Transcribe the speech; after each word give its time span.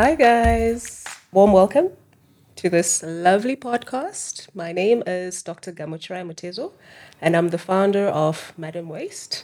Hi, 0.00 0.14
guys. 0.14 1.02
Warm 1.32 1.50
welcome 1.50 1.88
to 2.54 2.70
this 2.70 3.02
lovely 3.02 3.56
podcast. 3.56 4.46
My 4.54 4.70
name 4.70 5.02
is 5.08 5.42
Dr. 5.42 5.72
Gamuchirai 5.72 6.24
Mutezo, 6.24 6.70
and 7.20 7.36
I'm 7.36 7.48
the 7.48 7.58
founder 7.58 8.06
of 8.06 8.52
Madam 8.56 8.88
Waste. 8.88 9.42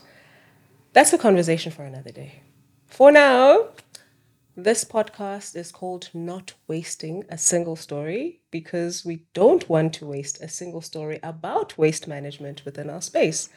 That's 0.93 1.13
a 1.13 1.19
conversation 1.19 1.73
for 1.73 1.83
another 1.83 2.13
day. 2.13 2.43
For 2.87 3.11
now, 3.11 3.71
this 4.57 4.85
podcast 4.85 5.57
is 5.57 5.73
called 5.73 6.11
Not 6.15 6.55
Wasting 6.69 7.25
a 7.29 7.37
Single 7.37 7.75
Story 7.75 8.41
because 8.53 9.05
we 9.05 9.25
don't 9.35 9.69
want 9.69 9.93
to 9.95 10.07
waste 10.07 10.41
a 10.41 10.47
single 10.47 10.83
story 10.83 11.19
about 11.25 11.77
waste 11.77 12.07
management 12.07 12.65
within 12.65 12.91
our 12.91 13.03
space. 13.03 13.49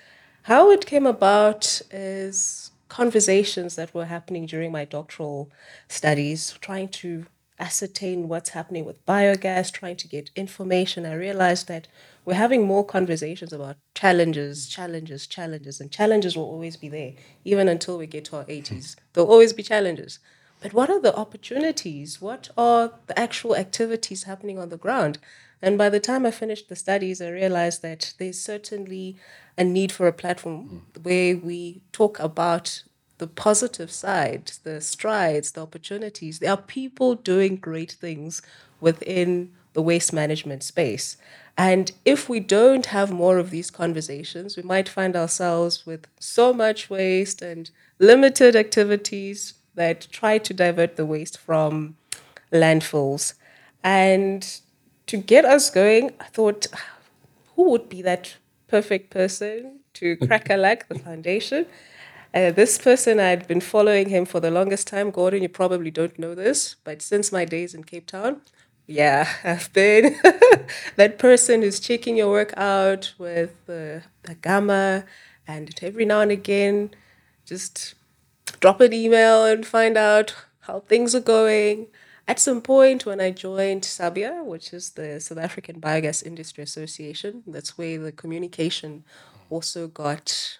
How 0.41 0.71
it 0.71 0.87
came 0.87 1.05
about 1.05 1.79
is 1.91 2.71
conversations 2.89 3.75
that 3.75 3.93
were 3.93 4.05
happening 4.05 4.45
during 4.45 4.71
my 4.71 4.85
doctoral 4.85 5.51
studies, 5.87 6.57
trying 6.61 6.89
to 6.89 7.25
ascertain 7.59 8.27
what's 8.27 8.49
happening 8.49 8.85
with 8.85 9.03
biogas, 9.05 9.71
trying 9.71 9.95
to 9.97 10.07
get 10.07 10.29
information. 10.35 11.05
I 11.05 11.13
realized 11.13 11.67
that 11.67 11.87
we're 12.23 12.35
having 12.35 12.67
more 12.67 12.85
conversations 12.85 13.51
about 13.51 13.77
challenges, 13.95 14.67
challenges, 14.67 15.25
challenges, 15.27 15.79
and 15.81 15.91
challenges 15.91 16.35
will 16.37 16.43
always 16.43 16.77
be 16.77 16.89
there, 16.89 17.13
even 17.43 17.67
until 17.67 17.97
we 17.97 18.05
get 18.05 18.25
to 18.25 18.37
our 18.37 18.45
80s. 18.45 18.95
There'll 19.13 19.29
always 19.29 19.53
be 19.53 19.63
challenges. 19.63 20.19
But 20.61 20.73
what 20.73 20.89
are 20.89 20.99
the 20.99 21.15
opportunities? 21.15 22.21
What 22.21 22.49
are 22.57 22.93
the 23.07 23.17
actual 23.17 23.55
activities 23.55 24.23
happening 24.23 24.57
on 24.57 24.69
the 24.69 24.77
ground? 24.77 25.19
And 25.61 25.77
by 25.77 25.89
the 25.89 25.99
time 25.99 26.25
I 26.25 26.31
finished 26.31 26.69
the 26.69 26.75
studies, 26.75 27.21
I 27.21 27.29
realized 27.29 27.81
that 27.81 28.13
there's 28.17 28.39
certainly 28.39 29.17
a 29.57 29.63
need 29.63 29.91
for 29.91 30.07
a 30.07 30.13
platform 30.13 30.57
hmm. 30.95 31.01
where 31.01 31.37
we 31.37 31.81
talk 31.91 32.19
about 32.19 32.83
the 33.17 33.27
positive 33.27 33.91
side, 33.91 34.51
the 34.63 34.79
strides, 34.79 35.51
the 35.51 35.61
opportunities. 35.61 36.39
There 36.39 36.51
are 36.51 36.57
people 36.57 37.15
doing 37.15 37.55
great 37.55 37.93
things 37.93 38.43
within 38.79 39.51
the 39.73 39.81
waste 39.81 40.13
management 40.13 40.63
space. 40.63 41.17
And 41.57 41.91
if 42.05 42.29
we 42.29 42.39
don't 42.39 42.87
have 42.87 43.11
more 43.11 43.39
of 43.39 43.49
these 43.49 43.71
conversations, 43.71 44.55
we 44.55 44.61
might 44.61 44.87
find 44.87 45.15
ourselves 45.15 45.85
with 45.85 46.07
so 46.19 46.53
much 46.53 46.91
waste 46.91 47.41
and 47.41 47.71
limited 47.97 48.55
activities 48.55 49.55
that 49.77 50.07
try 50.11 50.39
to 50.39 50.53
divert 50.53 50.97
the 50.97 51.05
waste 51.05 51.37
from 51.37 51.95
landfills. 52.51 53.35
And 53.83 54.59
to 55.05 55.17
get 55.17 55.45
us 55.45 55.69
going, 55.69 56.11
I 56.19 56.25
thought, 56.25 56.67
who 57.55 57.69
would 57.71 57.87
be 57.87 58.01
that 58.01 58.35
perfect 58.67 59.09
person 59.09 59.79
to 59.93 60.17
crack 60.27 60.49
a 60.49 60.57
lack 60.57 60.89
the 60.89 60.99
foundation? 60.99 61.65
Uh, 62.33 62.51
this 62.51 62.77
person, 62.77 63.19
I'd 63.19 63.47
been 63.47 63.61
following 63.61 64.09
him 64.09 64.25
for 64.25 64.39
the 64.39 64.51
longest 64.51 64.87
time. 64.87 65.11
Gordon, 65.11 65.43
you 65.43 65.49
probably 65.49 65.91
don't 65.91 66.19
know 66.19 66.35
this, 66.35 66.75
but 66.83 67.01
since 67.01 67.31
my 67.31 67.45
days 67.45 67.73
in 67.73 67.83
Cape 67.83 68.05
Town, 68.07 68.41
yeah, 68.85 69.27
I've 69.43 69.71
been 69.73 70.19
that 70.95 71.19
person 71.19 71.61
who's 71.61 71.79
checking 71.79 72.17
your 72.17 72.31
work 72.31 72.53
out 72.57 73.13
with 73.17 73.55
uh, 73.69 74.01
the 74.23 74.35
Agama, 74.35 75.05
and 75.47 75.73
every 75.81 76.05
now 76.05 76.19
and 76.21 76.31
again, 76.31 76.91
just 77.45 77.95
drop 78.59 78.81
an 78.81 78.93
email 78.93 79.45
and 79.45 79.65
find 79.65 79.97
out 79.97 80.35
how 80.61 80.81
things 80.81 81.15
are 81.15 81.21
going. 81.21 81.87
At 82.27 82.39
some 82.39 82.61
point, 82.61 83.05
when 83.05 83.21
I 83.21 83.31
joined 83.31 83.83
SABIA, 83.83 84.43
which 84.43 84.73
is 84.73 84.91
the 84.91 85.19
South 85.19 85.37
African 85.37 85.79
Biogas 85.79 86.25
Industry 86.25 86.63
Association, 86.63 87.43
that's 87.47 87.77
where 87.77 87.99
the 87.99 88.11
communication 88.11 89.05
also 89.49 89.87
got 89.87 90.59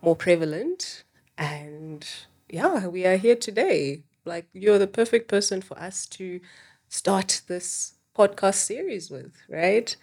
more 0.00 0.16
prevalent. 0.16 1.04
And 1.36 2.06
yeah, 2.48 2.86
we 2.86 3.04
are 3.06 3.16
here 3.16 3.36
today. 3.36 4.04
Like, 4.24 4.46
you're 4.54 4.78
the 4.78 4.86
perfect 4.86 5.28
person 5.28 5.60
for 5.60 5.78
us 5.78 6.06
to 6.06 6.40
start 6.88 7.42
this 7.48 7.94
podcast 8.16 8.54
series 8.54 9.10
with, 9.10 9.36
right? 9.48 9.94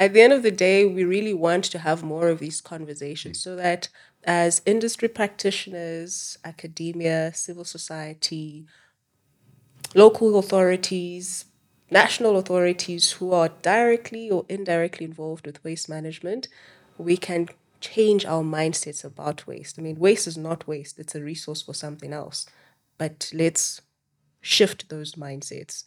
At 0.00 0.14
the 0.14 0.22
end 0.22 0.32
of 0.32 0.42
the 0.42 0.50
day, 0.50 0.84
we 0.84 1.04
really 1.04 1.34
want 1.34 1.64
to 1.66 1.78
have 1.78 2.02
more 2.02 2.28
of 2.28 2.40
these 2.40 2.60
conversations 2.60 3.40
so 3.40 3.54
that 3.56 3.88
as 4.24 4.62
industry 4.66 5.08
practitioners, 5.08 6.38
academia, 6.44 7.32
civil 7.34 7.64
society, 7.64 8.66
local 9.94 10.38
authorities, 10.38 11.46
national 11.90 12.36
authorities 12.36 13.12
who 13.12 13.32
are 13.32 13.50
directly 13.62 14.30
or 14.30 14.44
indirectly 14.48 15.04
involved 15.04 15.46
with 15.46 15.62
waste 15.64 15.88
management, 15.88 16.48
we 16.98 17.16
can 17.16 17.48
change 17.80 18.24
our 18.24 18.42
mindsets 18.42 19.04
about 19.04 19.46
waste. 19.46 19.78
I 19.78 19.82
mean, 19.82 19.98
waste 19.98 20.26
is 20.26 20.38
not 20.38 20.66
waste, 20.66 20.98
it's 20.98 21.14
a 21.14 21.22
resource 21.22 21.62
for 21.62 21.74
something 21.74 22.12
else. 22.12 22.46
But 22.96 23.30
let's 23.34 23.82
shift 24.40 24.88
those 24.88 25.14
mindsets. 25.14 25.84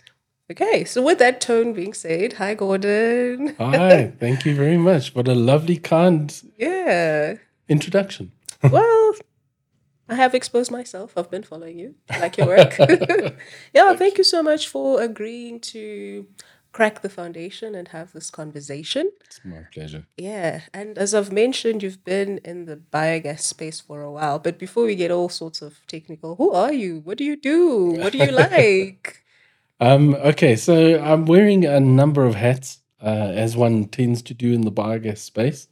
Okay, 0.52 0.84
so 0.86 1.02
with 1.02 1.18
that 1.20 1.42
tone 1.42 1.74
being 1.74 1.94
said, 1.94 2.34
hi 2.34 2.54
Gordon. 2.54 3.56
Hi, 3.58 4.14
thank 4.20 4.46
you 4.46 4.54
very 4.54 4.78
much. 4.78 5.16
What 5.16 5.28
a 5.28 5.34
lovely, 5.34 5.78
kind 5.78 6.32
Yeah. 6.58 7.36
Introduction. 7.68 8.32
Well, 8.64 9.14
I 10.08 10.16
have 10.16 10.36
exposed 10.36 10.72
myself. 10.72 11.14
I've 11.18 11.32
been 11.32 11.44
following 11.44 11.80
you. 11.80 11.96
I 12.10 12.20
like 12.20 12.38
your 12.38 12.48
work. 12.48 12.78
yeah, 13.74 13.96
thank 13.96 14.18
you 14.18 14.24
so 14.24 14.44
much 14.44 14.68
for 14.68 15.02
agreeing 15.02 15.60
to 15.62 16.28
crack 16.72 17.02
the 17.02 17.10
foundation 17.10 17.74
and 17.74 17.88
have 17.88 18.12
this 18.12 18.30
conversation. 18.30 19.10
It's 19.26 19.40
my 19.46 19.62
pleasure. 19.74 20.06
Yeah, 20.18 20.62
and 20.74 20.98
as 20.98 21.16
I've 21.16 21.32
mentioned, 21.32 21.82
you've 21.82 22.04
been 22.04 22.40
in 22.40 22.66
the 22.66 22.76
biogas 22.76 23.40
space 23.40 23.80
for 23.80 24.02
a 24.02 24.12
while. 24.12 24.40
But 24.40 24.60
before 24.60 24.84
we 24.84 24.96
get 24.96 25.10
all 25.10 25.30
sorts 25.30 25.62
of 25.62 25.80
technical, 25.88 26.36
who 26.36 26.52
are 26.52 26.74
you? 26.74 27.00
What 27.00 27.18
do 27.18 27.24
you 27.24 27.38
do? 27.38 27.92
What 27.92 28.12
do 28.12 28.20
you 28.20 28.32
like? 28.46 29.24
Um, 29.80 30.16
okay, 30.16 30.56
so 30.56 31.02
I'm 31.02 31.26
wearing 31.26 31.66
a 31.66 31.80
number 31.80 32.26
of 32.26 32.36
hats, 32.36 32.80
uh, 33.02 33.32
as 33.34 33.56
one 33.56 33.86
tends 33.86 34.22
to 34.24 34.34
do 34.34 34.52
in 34.52 34.62
the 34.62 34.72
biogas 34.72 35.20
space. 35.20 35.68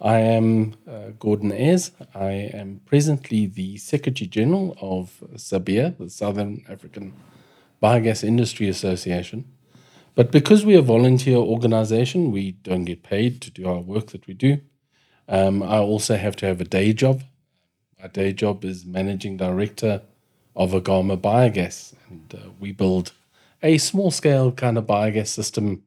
I 0.00 0.18
am 0.20 0.74
uh, 0.88 1.10
Gordon 1.18 1.52
Ayres. 1.52 1.90
I 2.14 2.30
am 2.30 2.80
presently 2.86 3.46
the 3.46 3.76
Secretary 3.76 4.26
General 4.26 4.74
of 4.80 5.22
SABIA, 5.34 5.98
the 5.98 6.08
Southern 6.08 6.64
African 6.68 7.12
Biogas 7.82 8.24
Industry 8.24 8.68
Association. 8.68 9.44
But 10.14 10.32
because 10.32 10.64
we're 10.64 10.78
a 10.78 10.82
volunteer 10.82 11.36
organization, 11.36 12.32
we 12.32 12.52
don't 12.52 12.84
get 12.84 13.02
paid 13.02 13.42
to 13.42 13.50
do 13.50 13.68
our 13.68 13.80
work 13.80 14.08
that 14.08 14.26
we 14.26 14.32
do. 14.32 14.60
Um, 15.28 15.62
I 15.62 15.78
also 15.78 16.16
have 16.16 16.34
to 16.36 16.46
have 16.46 16.60
a 16.60 16.64
day 16.64 16.94
job. 16.94 17.22
My 18.00 18.08
day 18.08 18.32
job 18.32 18.64
is 18.64 18.86
managing 18.86 19.36
director 19.36 20.00
of 20.56 20.72
Agama 20.72 21.18
Biogas, 21.18 21.92
and 22.08 22.34
uh, 22.34 22.48
we 22.58 22.72
build 22.72 23.12
a 23.62 23.76
small 23.76 24.10
scale 24.10 24.50
kind 24.50 24.78
of 24.78 24.86
biogas 24.86 25.28
system 25.28 25.82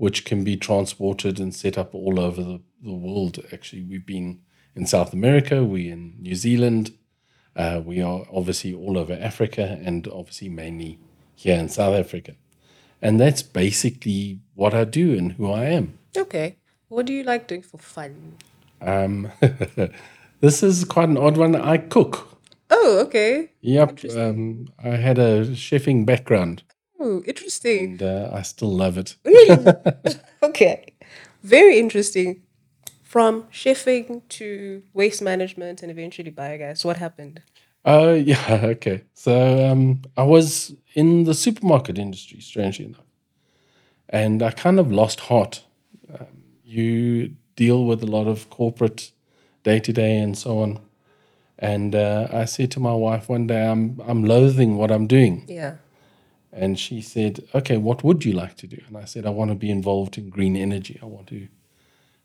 which 0.00 0.24
can 0.24 0.42
be 0.42 0.56
transported 0.56 1.38
and 1.38 1.54
set 1.54 1.76
up 1.76 1.94
all 1.94 2.18
over 2.18 2.42
the, 2.42 2.58
the 2.82 2.90
world. 2.90 3.38
Actually, 3.52 3.82
we've 3.82 4.06
been 4.06 4.40
in 4.74 4.86
South 4.86 5.12
America, 5.12 5.62
we 5.62 5.90
in 5.90 6.14
New 6.18 6.34
Zealand, 6.34 6.92
uh, 7.54 7.82
we 7.84 8.00
are 8.00 8.24
obviously 8.32 8.72
all 8.72 8.96
over 8.96 9.12
Africa, 9.12 9.78
and 9.84 10.08
obviously 10.08 10.48
mainly 10.48 10.98
here 11.34 11.58
in 11.58 11.68
South 11.68 11.94
Africa. 11.94 12.32
And 13.02 13.20
that's 13.20 13.42
basically 13.42 14.40
what 14.54 14.72
I 14.72 14.84
do 14.84 15.12
and 15.18 15.32
who 15.32 15.52
I 15.52 15.64
am. 15.66 15.98
okay. 16.16 16.56
What 16.88 17.04
do 17.04 17.12
you 17.12 17.22
like 17.22 17.46
doing 17.46 17.60
for 17.60 17.76
fun? 17.76 18.36
Um, 18.80 19.30
this 20.40 20.62
is 20.62 20.84
quite 20.86 21.10
an 21.10 21.18
odd 21.18 21.36
one. 21.36 21.54
I 21.54 21.76
cook. 21.76 22.40
Oh, 22.70 23.00
okay. 23.00 23.50
Yep. 23.60 24.04
Um, 24.16 24.68
I 24.82 24.96
had 24.96 25.18
a 25.18 25.44
chefing 25.48 26.06
background, 26.06 26.62
Oh, 27.00 27.22
interesting. 27.26 27.92
and 27.92 28.02
uh, 28.02 28.30
I 28.32 28.42
still 28.42 28.70
love 28.70 28.98
it. 28.98 29.16
Really? 29.24 29.74
okay. 30.42 30.84
Very 31.42 31.78
interesting. 31.78 32.42
From 33.02 33.44
chefing 33.44 34.22
to 34.28 34.82
waste 34.92 35.22
management 35.22 35.82
and 35.82 35.90
eventually 35.90 36.30
biogas, 36.30 36.84
what 36.84 36.98
happened? 36.98 37.42
Uh, 37.84 38.16
yeah, 38.24 38.60
okay. 38.64 39.02
So 39.14 39.66
um, 39.66 40.02
I 40.16 40.22
was 40.22 40.74
in 40.94 41.24
the 41.24 41.34
supermarket 41.34 41.98
industry, 41.98 42.40
strangely 42.40 42.84
enough, 42.84 43.06
and 44.08 44.42
I 44.42 44.50
kind 44.50 44.78
of 44.78 44.92
lost 44.92 45.20
heart. 45.20 45.64
Um, 46.12 46.26
you 46.64 47.34
deal 47.56 47.84
with 47.84 48.02
a 48.02 48.06
lot 48.06 48.28
of 48.28 48.48
corporate 48.50 49.10
day 49.64 49.80
to 49.80 49.92
day 49.92 50.18
and 50.18 50.36
so 50.36 50.60
on, 50.60 50.78
and 51.58 51.94
uh, 51.94 52.28
I 52.30 52.44
said 52.44 52.70
to 52.72 52.80
my 52.80 52.94
wife 52.94 53.28
one 53.28 53.46
day, 53.46 53.66
"I'm 53.66 54.00
I'm 54.06 54.24
loathing 54.24 54.76
what 54.76 54.90
I'm 54.90 55.06
doing," 55.06 55.44
Yeah. 55.48 55.76
And 56.52 56.78
she 56.78 57.00
said, 57.00 57.44
"Okay, 57.54 57.76
what 57.76 58.02
would 58.02 58.24
you 58.24 58.32
like 58.32 58.56
to 58.56 58.66
do?" 58.66 58.80
And 58.88 58.96
I 58.96 59.04
said, 59.04 59.26
"I 59.26 59.30
want 59.30 59.50
to 59.50 59.54
be 59.54 59.70
involved 59.70 60.18
in 60.18 60.30
green 60.30 60.56
energy. 60.56 60.98
I 61.02 61.06
want 61.06 61.28
to." 61.28 61.48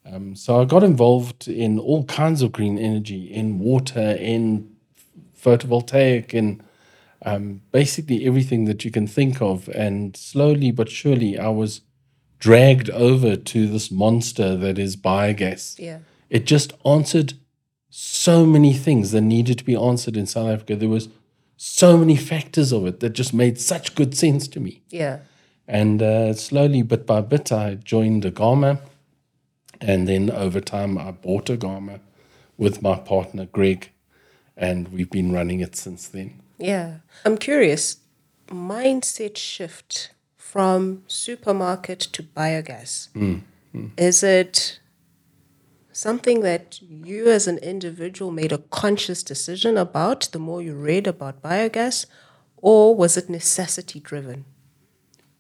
Um, 0.05 0.35
so 0.35 0.61
I 0.61 0.65
got 0.65 0.83
involved 0.83 1.47
in 1.47 1.79
all 1.79 2.03
kinds 2.05 2.41
of 2.41 2.51
green 2.51 2.77
energy, 2.77 3.25
in 3.25 3.59
water, 3.59 4.11
in 4.11 4.75
photovoltaic 5.39 6.33
and 6.33 6.63
um, 7.25 7.61
basically 7.71 8.25
everything 8.25 8.65
that 8.65 8.85
you 8.85 8.91
can 8.91 9.07
think 9.07 9.41
of. 9.41 9.67
And 9.69 10.15
slowly 10.15 10.71
but 10.71 10.89
surely, 10.89 11.39
I 11.39 11.49
was 11.49 11.81
dragged 12.37 12.89
over 12.91 13.35
to 13.35 13.67
this 13.67 13.89
monster 13.89 14.55
that 14.55 14.77
is 14.77 14.95
biogas. 14.95 15.79
Yeah. 15.79 15.99
It 16.29 16.45
just 16.45 16.73
answered 16.85 17.33
so 17.89 18.45
many 18.45 18.73
things 18.73 19.11
that 19.11 19.21
needed 19.21 19.57
to 19.59 19.63
be 19.63 19.75
answered 19.75 20.17
in 20.17 20.25
South 20.25 20.49
Africa. 20.49 20.75
There 20.75 20.89
was 20.89 21.09
so 21.67 21.97
many 21.97 22.15
factors 22.15 22.71
of 22.71 22.85
it 22.85 22.99
that 22.99 23.09
just 23.09 23.33
made 23.33 23.59
such 23.59 23.95
good 23.95 24.15
sense 24.15 24.47
to 24.47 24.59
me. 24.59 24.83
Yeah. 24.89 25.21
And 25.67 25.99
uh, 26.01 26.33
slowly, 26.33 26.83
bit 26.83 27.07
by 27.07 27.21
bit, 27.21 27.51
I 27.51 27.73
joined 27.73 28.23
Agama. 28.23 28.79
And 29.81 30.07
then 30.07 30.29
over 30.29 30.61
time, 30.61 30.97
I 30.97 31.11
bought 31.11 31.47
Agama 31.47 32.01
with 32.55 32.83
my 32.83 32.97
partner, 32.97 33.47
Greg. 33.47 33.89
And 34.55 34.89
we've 34.89 35.09
been 35.09 35.31
running 35.33 35.59
it 35.59 35.75
since 35.75 36.07
then. 36.07 36.39
Yeah. 36.59 36.97
I'm 37.25 37.37
curious 37.37 37.97
mindset 38.47 39.35
shift 39.35 40.11
from 40.37 41.03
supermarket 41.07 41.99
to 41.99 42.21
biogas. 42.21 43.09
Is 43.97 44.21
it 44.23 44.79
something 45.95 46.41
that 46.41 46.81
you 46.81 47.29
as 47.29 47.47
an 47.47 47.57
individual 47.59 48.29
made 48.29 48.51
a 48.51 48.57
conscious 48.57 49.23
decision 49.23 49.77
about 49.77 50.27
the 50.33 50.39
more 50.39 50.61
you 50.61 50.75
read 50.75 51.07
about 51.07 51.41
biogas, 51.41 52.05
or 52.57 52.93
was 52.93 53.15
it 53.15 53.29
necessity 53.29 54.01
driven? 54.01 54.43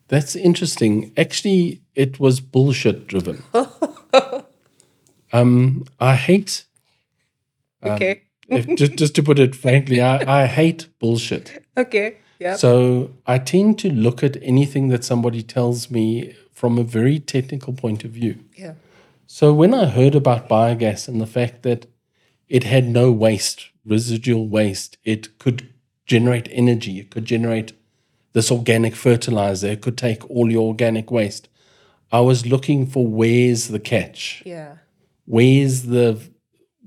That's 0.07 0.35
interesting. 0.35 1.11
Actually, 1.17 1.81
it 1.93 2.19
was 2.19 2.39
bullshit 2.39 3.07
driven. 3.07 3.43
um, 5.33 5.83
I 5.99 6.15
hate, 6.15 6.65
okay. 7.83 8.21
if, 8.47 8.65
just, 8.77 8.93
just 8.93 9.15
to 9.15 9.23
put 9.23 9.39
it 9.39 9.55
frankly, 9.55 10.01
I, 10.01 10.43
I 10.43 10.45
hate 10.45 10.87
bullshit. 10.99 11.65
Okay. 11.75 12.17
Yeah. 12.39 12.55
So 12.55 13.11
I 13.25 13.39
tend 13.39 13.79
to 13.79 13.89
look 13.91 14.23
at 14.23 14.41
anything 14.41 14.87
that 14.89 15.03
somebody 15.03 15.41
tells 15.43 15.91
me 15.91 16.33
from 16.53 16.77
a 16.77 16.83
very 16.83 17.19
technical 17.19 17.73
point 17.73 18.05
of 18.05 18.11
view. 18.11 18.39
yeah. 18.55 18.75
So 19.27 19.53
when 19.53 19.73
I 19.73 19.85
heard 19.85 20.15
about 20.15 20.49
biogas 20.49 21.07
and 21.07 21.19
the 21.19 21.25
fact 21.27 21.63
that 21.63 21.87
it 22.47 22.63
had 22.63 22.87
no 22.87 23.11
waste, 23.11 23.69
residual 23.85 24.47
waste, 24.47 24.97
it 25.03 25.39
could 25.39 25.73
generate 26.05 26.47
energy, 26.51 26.99
it 26.99 27.09
could 27.09 27.25
generate 27.25 27.73
this 28.33 28.51
organic 28.51 28.95
fertilizer, 28.95 29.67
it 29.67 29.81
could 29.81 29.97
take 29.97 30.29
all 30.29 30.51
your 30.51 30.67
organic 30.67 31.09
waste. 31.09 31.49
I 32.11 32.19
was 32.19 32.45
looking 32.45 32.85
for 32.85 33.07
where's 33.07 33.69
the 33.69 33.79
catch? 33.79 34.43
Yeah. 34.45 34.77
Where's 35.25 35.83
the 35.83 36.21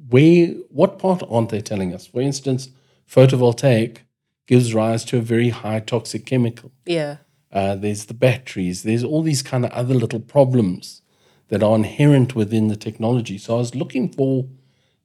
where 0.09 0.49
what 0.71 0.99
part 0.99 1.23
aren't 1.29 1.51
they 1.51 1.61
telling 1.61 1.93
us? 1.93 2.07
For 2.07 2.21
instance, 2.21 2.69
photovoltaic 3.11 3.99
gives 4.47 4.73
rise 4.73 5.05
to 5.07 5.19
a 5.19 5.23
very 5.23 5.51
high 5.51 5.81
toxic 5.81 6.25
chemical. 6.25 6.73
Yeah. 6.87 7.17
Uh, 7.53 7.75
there's 7.75 8.07
the 8.07 8.15
batteries. 8.15 8.85
There's 8.85 9.05
all 9.05 9.23
these 9.23 9.43
kind 9.43 9.65
of 9.65 9.71
other 9.73 9.95
little 9.95 10.21
problems 10.21 11.03
that 11.49 11.63
are 11.63 11.75
inherent 11.75 12.35
within 12.35 12.69
the 12.69 12.77
technology. 12.77 13.39
So 13.39 13.55
I 13.55 13.59
was 13.59 13.75
looking 13.75 14.11
for 14.11 14.47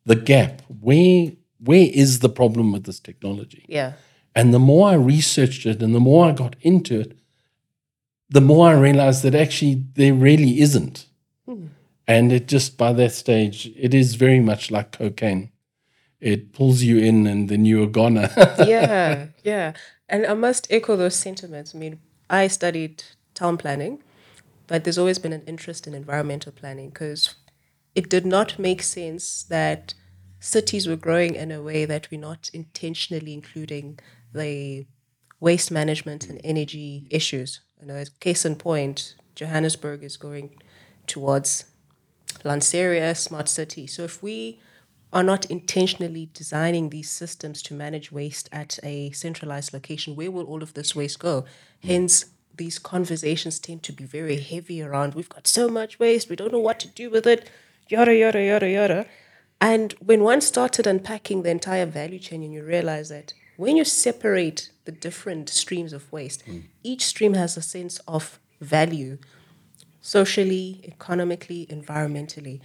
the 0.06 0.16
gap. 0.16 0.62
Where 0.82 1.32
where 1.60 1.88
is 1.94 2.20
the 2.20 2.30
problem 2.30 2.72
with 2.72 2.84
this 2.84 3.00
technology? 3.00 3.66
Yeah. 3.70 3.94
And 4.36 4.54
the 4.54 4.60
more 4.60 4.90
I 4.90 4.96
researched 4.96 5.66
it 5.66 5.82
and 5.82 5.96
the 5.96 6.00
more 6.00 6.26
I 6.26 6.32
got 6.32 6.56
into 6.62 7.00
it, 7.00 7.18
the 8.30 8.42
more 8.42 8.70
I 8.70 8.74
realized 8.74 9.24
that 9.24 9.36
actually 9.36 9.84
there 9.94 10.14
really 10.14 10.60
isn't. 10.60 11.06
Hmm. 11.46 11.68
And 12.08 12.34
it 12.34 12.48
just 12.48 12.78
by 12.78 12.92
that 12.94 13.14
stage, 13.14 13.72
it 13.78 13.94
is 13.94 14.16
very 14.16 14.40
much 14.40 14.72
like 14.72 14.92
cocaine. 14.92 15.52
It 16.20 16.54
pulls 16.54 16.82
you 16.84 16.98
in 16.98 17.28
and 17.28 17.50
then 17.50 17.66
you're 17.66 17.88
gone. 17.88 18.16
yeah, 18.66 19.28
yeah. 19.44 19.74
And 20.10 20.26
I 20.26 20.34
must 20.34 20.68
echo 20.70 20.96
those 20.96 21.16
sentiments. 21.16 21.76
I 21.76 21.78
mean, 21.78 22.00
I 22.30 22.48
studied 22.48 23.04
town 23.34 23.58
planning, 23.58 24.02
but 24.74 24.84
there's 24.84 24.98
always 24.98 25.20
been 25.20 25.34
an 25.34 25.44
interest 25.46 25.86
in 25.86 25.94
environmental 25.94 26.52
planning 26.52 26.90
because 26.90 27.36
it 27.94 28.10
did 28.10 28.26
not 28.26 28.58
make 28.58 28.82
sense 28.82 29.44
that 29.44 29.94
cities 30.40 30.88
were 30.88 30.96
growing 30.96 31.36
in 31.36 31.52
a 31.52 31.62
way 31.62 31.86
that 31.86 32.08
we're 32.10 32.20
not 32.20 32.50
intentionally 32.54 33.34
including 33.34 34.00
the 34.34 34.88
waste 35.40 35.70
management 35.70 36.28
and 36.28 36.42
energy 36.44 37.06
issues. 37.12 37.62
You 37.80 37.86
know, 37.86 37.94
as 37.94 38.10
case 38.10 38.46
in 38.46 38.56
point, 38.56 39.14
Johannesburg 39.36 40.04
is 40.04 40.18
going 40.18 40.56
towards 41.06 41.66
Lanseria 42.44 43.16
smart 43.16 43.50
city. 43.50 43.86
So 43.86 44.02
if 44.02 44.24
we 44.24 44.60
are 45.14 45.22
not 45.22 45.46
intentionally 45.52 46.32
designing 46.34 46.90
these 46.90 47.12
systems 47.12 47.62
to 47.62 47.76
manage 47.76 48.12
waste 48.12 48.50
at 48.52 48.80
a 48.82 49.12
centralized 49.12 49.72
location, 49.72 50.16
where 50.16 50.32
will 50.32 50.46
all 50.46 50.64
of 50.64 50.74
this 50.74 50.96
waste 50.96 51.20
go? 51.20 51.46
Hence, 51.84 52.26
these 52.56 52.80
conversations 52.80 53.60
tend 53.60 53.84
to 53.84 53.92
be 53.92 54.04
very 54.04 54.40
heavy 54.40 54.82
around 54.82 55.16
we've 55.16 55.30
got 55.30 55.48
so 55.48 55.68
much 55.68 56.00
waste, 56.00 56.30
we 56.30 56.36
don't 56.36 56.52
know 56.52 56.60
what 56.60 56.80
to 56.82 56.88
do 56.88 57.10
with 57.10 57.26
it, 57.26 57.50
yada, 57.90 58.16
yada, 58.16 58.42
yada, 58.44 58.70
yada. 58.70 59.06
And 59.60 59.94
when 60.00 60.24
one 60.24 60.42
started 60.42 60.86
unpacking 60.86 61.44
the 61.44 61.50
entire 61.50 61.86
value 61.86 62.20
chain, 62.20 62.44
and 62.44 62.54
you 62.54 62.64
realize 62.64 63.10
that 63.10 63.34
when 63.56 63.78
you 63.78 63.86
separate 63.86 64.72
the 64.86 64.92
different 64.92 65.50
streams 65.50 65.94
of 65.94 66.12
waste, 66.12 66.42
hmm. 66.44 66.60
each 66.84 67.06
stream 67.06 67.34
has 67.36 67.56
a 67.56 67.62
sense 67.62 68.00
of 68.08 68.40
value 68.60 69.18
socially, 70.02 70.82
economically, 70.84 71.66
environmentally. 71.70 72.60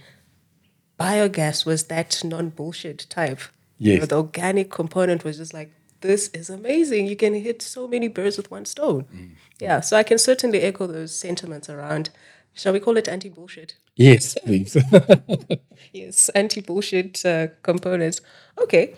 Biogas 0.99 1.65
was 1.65 1.85
that 1.85 2.21
non 2.23 2.49
bullshit 2.49 3.07
type. 3.09 3.39
You 3.77 3.93
know, 3.93 3.99
Yes. 4.01 4.09
the 4.09 4.17
organic 4.17 4.69
component 4.69 5.23
was 5.23 5.37
just 5.37 5.53
like, 5.53 5.71
this 6.01 6.29
is 6.29 6.49
amazing. 6.49 7.07
You 7.07 7.15
can 7.15 7.33
hit 7.33 7.61
so 7.61 7.87
many 7.87 8.07
birds 8.07 8.37
with 8.37 8.49
one 8.51 8.65
stone. 8.65 9.05
Yeah, 9.59 9.81
so 9.81 9.97
I 9.97 10.03
can 10.03 10.17
certainly 10.17 10.61
echo 10.61 10.87
those 10.87 11.15
sentiments 11.15 11.69
around, 11.69 12.09
shall 12.53 12.73
we 12.73 12.79
call 12.79 12.97
it 12.97 13.07
anti 13.07 13.29
bullshit? 13.29 13.75
yes, 13.95 14.37
please. 14.45 14.77
Yes, 15.93 16.29
anti 16.29 16.61
bullshit 16.61 17.25
uh, 17.25 17.47
components. 17.63 18.21
Okay. 18.57 18.93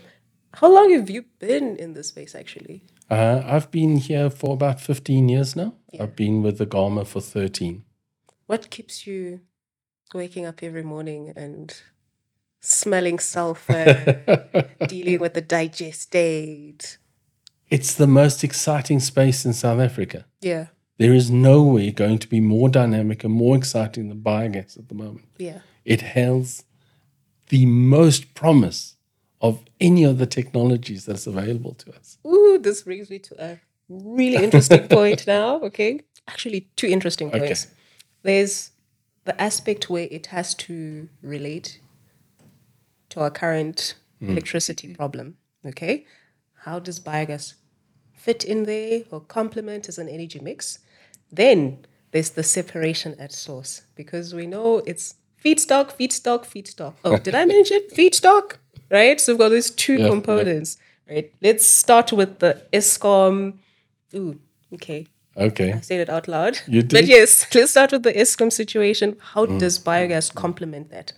How 0.55 0.69
long 0.73 0.91
have 0.93 1.09
you 1.09 1.23
been 1.39 1.77
in 1.77 1.93
this 1.93 2.09
space 2.09 2.35
actually? 2.35 2.83
Uh, 3.09 3.41
I've 3.45 3.71
been 3.71 3.97
here 3.97 4.29
for 4.29 4.53
about 4.53 4.81
15 4.81 5.29
years 5.29 5.55
now. 5.55 5.73
I've 5.99 6.15
been 6.15 6.43
with 6.43 6.57
the 6.57 6.65
Agama 6.65 7.05
for 7.07 7.21
13. 7.21 7.83
What 8.47 8.69
keeps 8.69 9.07
you 9.07 9.41
waking 10.13 10.45
up 10.45 10.61
every 10.61 10.83
morning 10.83 11.31
and 11.35 11.73
smelling 12.61 13.19
sulfur, 13.19 14.65
dealing 14.87 15.19
with 15.19 15.33
the 15.33 15.41
digestate? 15.41 16.97
It's 17.69 17.93
the 17.93 18.07
most 18.07 18.43
exciting 18.43 18.99
space 18.99 19.45
in 19.45 19.53
South 19.53 19.79
Africa. 19.79 20.25
Yeah, 20.41 20.67
There 20.97 21.13
is 21.13 21.31
nowhere 21.31 21.91
going 21.91 22.19
to 22.19 22.27
be 22.27 22.39
more 22.41 22.69
dynamic 22.69 23.23
and 23.23 23.33
more 23.33 23.55
exciting 23.55 24.09
than 24.09 24.21
biogas 24.21 24.77
at 24.77 24.87
the 24.89 24.95
moment. 24.95 25.25
yeah. 25.37 25.59
It 25.83 26.01
has 26.01 26.63
the 27.49 27.65
most 27.65 28.35
promise 28.35 28.95
of 29.41 29.63
any 29.79 30.03
of 30.03 30.19
the 30.19 30.27
technologies 30.27 31.05
that's 31.05 31.25
available 31.25 31.73
to 31.73 31.91
us. 31.95 32.19
Ooh, 32.27 32.59
this 32.61 32.83
brings 32.83 33.09
me 33.09 33.17
to 33.19 33.43
a 33.43 33.59
really 33.89 34.43
interesting 34.43 34.87
point 34.99 35.25
now. 35.25 35.59
Okay. 35.61 36.01
Actually, 36.27 36.69
two 36.75 36.85
interesting 36.87 37.29
Okay. 37.29 37.39
points. 37.39 37.67
There's 38.21 38.71
the 39.25 39.39
aspect 39.41 39.89
where 39.89 40.07
it 40.11 40.27
has 40.27 40.53
to 40.55 41.09
relate 41.23 41.79
to 43.11 43.21
our 43.21 43.29
current 43.29 43.95
mm. 44.21 44.29
electricity 44.29 44.93
problem. 44.95 45.37
Okay. 45.65 46.05
How 46.63 46.79
does 46.79 46.99
biogas 46.99 47.53
fit 48.13 48.43
in 48.43 48.63
there 48.63 49.03
or 49.11 49.21
complement 49.21 49.87
as 49.87 49.97
an 49.97 50.09
energy 50.09 50.39
mix? 50.39 50.79
Then 51.31 51.85
there's 52.11 52.31
the 52.31 52.43
separation 52.43 53.15
at 53.19 53.31
source 53.31 53.83
because 53.95 54.33
we 54.33 54.47
know 54.47 54.81
it's 54.85 55.15
feedstock, 55.43 55.95
feedstock, 55.97 56.45
feedstock. 56.45 56.93
Oh, 57.03 57.17
did 57.17 57.35
I 57.35 57.45
mention 57.45 57.81
feedstock? 57.93 58.57
Right? 58.89 59.19
So 59.19 59.33
we've 59.33 59.39
got 59.39 59.49
these 59.49 59.71
two 59.71 59.93
Yeah, 59.93 59.99
yeah. 59.99 60.09
components. 60.09 60.77
Right. 61.09 61.33
Let's 61.41 61.65
start 61.65 62.11
with 62.11 62.39
the 62.39 62.61
Eskom. 62.71 63.57
Ooh, 64.15 64.39
okay. 64.73 65.07
Okay. 65.35 65.73
I 65.73 65.79
said 65.79 66.01
it 66.01 66.09
out 66.09 66.27
loud. 66.27 66.59
You 66.67 66.81
did. 66.81 66.91
But 66.91 67.05
yes, 67.07 67.45
let's 67.55 67.71
start 67.71 67.91
with 67.91 68.03
the 68.03 68.13
Eskom 68.13 68.51
situation. 68.51 69.17
How 69.19 69.45
mm. 69.45 69.59
does 69.59 69.79
biogas 69.79 70.33
complement 70.33 70.89
that? 70.91 71.13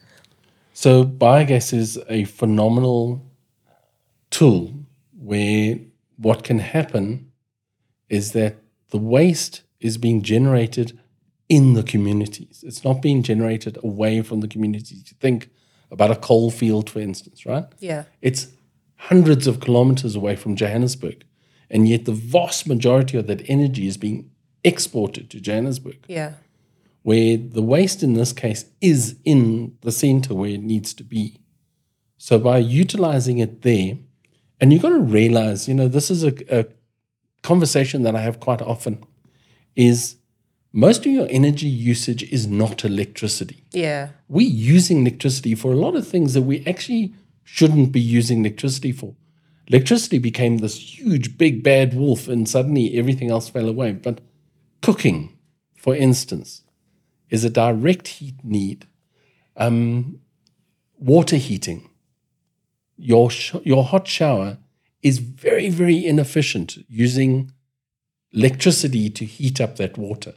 So 0.73 1.03
biogas 1.03 1.71
is 1.71 1.99
a 2.09 2.25
phenomenal 2.25 3.25
tool 4.31 4.73
where 5.15 5.79
what 6.17 6.43
can 6.43 6.59
happen 6.59 7.31
is 8.09 8.31
that 8.33 8.55
the 8.89 8.97
waste 8.97 9.61
is 9.79 9.97
being 9.97 10.21
generated 10.21 10.99
in 11.47 11.73
the 11.73 11.83
communities. 11.83 12.63
It's 12.65 12.83
not 12.83 13.01
being 13.01 13.21
generated 13.21 13.77
away 13.83 14.21
from 14.21 14.39
the 14.39 14.47
communities. 14.47 15.03
You 15.09 15.17
think 15.19 15.49
about 15.91 16.11
a 16.11 16.15
coal 16.15 16.49
field, 16.49 16.89
for 16.89 16.99
instance, 16.99 17.45
right? 17.45 17.65
Yeah. 17.79 18.05
It's 18.21 18.47
hundreds 18.95 19.45
of 19.45 19.59
kilometers 19.59 20.15
away 20.15 20.35
from 20.35 20.55
Johannesburg. 20.55 21.23
And 21.69 21.87
yet 21.87 22.05
the 22.05 22.11
vast 22.11 22.67
majority 22.67 23.17
of 23.17 23.27
that 23.27 23.47
energy 23.47 23.87
is 23.87 23.97
being 23.97 24.31
exported 24.63 25.29
to 25.31 25.39
Johannesburg 25.39 26.05
Yeah. 26.07 26.33
Where 27.03 27.37
the 27.37 27.61
waste 27.61 28.01
in 28.01 28.13
this 28.13 28.33
case 28.33 28.65
is 28.81 29.17
in 29.23 29.77
the 29.81 29.91
center 29.91 30.33
where 30.33 30.49
it 30.49 30.61
needs 30.61 30.93
to 30.95 31.03
be. 31.03 31.39
So 32.17 32.39
by 32.39 32.57
utilizing 32.57 33.39
it 33.39 33.61
there, 33.61 33.97
and 34.59 34.71
you've 34.71 34.81
got 34.81 34.89
to 34.89 34.99
realize, 34.99 35.67
you 35.67 35.73
know, 35.73 35.89
this 35.89 36.09
is 36.09 36.23
a, 36.23 36.33
a 36.49 36.65
conversation 37.41 38.03
that 38.03 38.15
I 38.15 38.21
have 38.21 38.39
quite 38.39 38.61
often, 38.61 39.03
is 39.75 40.15
most 40.71 41.05
of 41.05 41.11
your 41.11 41.27
energy 41.29 41.67
usage 41.67 42.23
is 42.31 42.47
not 42.47 42.85
electricity. 42.85 43.65
Yeah. 43.71 44.09
We're 44.29 44.47
using 44.47 45.01
electricity 45.01 45.53
for 45.53 45.73
a 45.73 45.75
lot 45.75 45.95
of 45.95 46.07
things 46.07 46.33
that 46.33 46.43
we 46.43 46.65
actually 46.65 47.13
shouldn't 47.43 47.91
be 47.91 47.99
using 47.99 48.39
electricity 48.39 48.93
for. 48.93 49.13
Electricity 49.67 50.17
became 50.17 50.57
this 50.57 50.97
huge, 50.97 51.37
big, 51.37 51.63
bad 51.63 51.93
wolf, 51.93 52.27
and 52.27 52.47
suddenly 52.47 52.97
everything 52.97 53.29
else 53.29 53.49
fell 53.49 53.67
away. 53.67 53.91
But 53.91 54.21
cooking, 54.81 55.37
for 55.75 55.95
instance, 55.95 56.62
is 57.33 57.43
a 57.43 57.49
direct 57.49 58.07
heat 58.07 58.35
need. 58.43 58.85
Um, 59.57 60.19
water 60.99 61.37
heating, 61.37 61.89
your, 62.95 63.31
sh- 63.31 63.55
your 63.63 63.83
hot 63.83 64.07
shower 64.07 64.59
is 65.01 65.17
very, 65.17 65.69
very 65.69 66.05
inefficient 66.05 66.77
using 66.87 67.51
electricity 68.31 69.09
to 69.09 69.25
heat 69.25 69.59
up 69.59 69.77
that 69.77 69.97
water. 69.97 70.35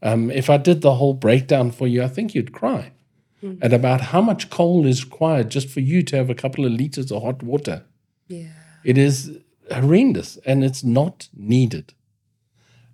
Um, 0.00 0.30
if 0.30 0.48
I 0.48 0.56
did 0.56 0.82
the 0.82 0.94
whole 0.94 1.14
breakdown 1.14 1.72
for 1.72 1.88
you, 1.88 2.04
I 2.04 2.08
think 2.08 2.32
you'd 2.32 2.52
cry 2.52 2.92
at 3.60 3.72
about 3.72 4.00
how 4.00 4.20
much 4.20 4.50
coal 4.50 4.86
is 4.86 5.04
required 5.04 5.50
just 5.50 5.68
for 5.68 5.80
you 5.80 6.02
to 6.02 6.16
have 6.16 6.30
a 6.30 6.34
couple 6.34 6.64
of 6.64 6.72
liters 6.72 7.10
of 7.10 7.22
hot 7.22 7.42
water. 7.42 7.84
Yeah. 8.28 8.52
It 8.84 8.98
is 8.98 9.38
horrendous 9.72 10.38
and 10.46 10.64
it's 10.64 10.84
not 10.84 11.28
needed. 11.36 11.94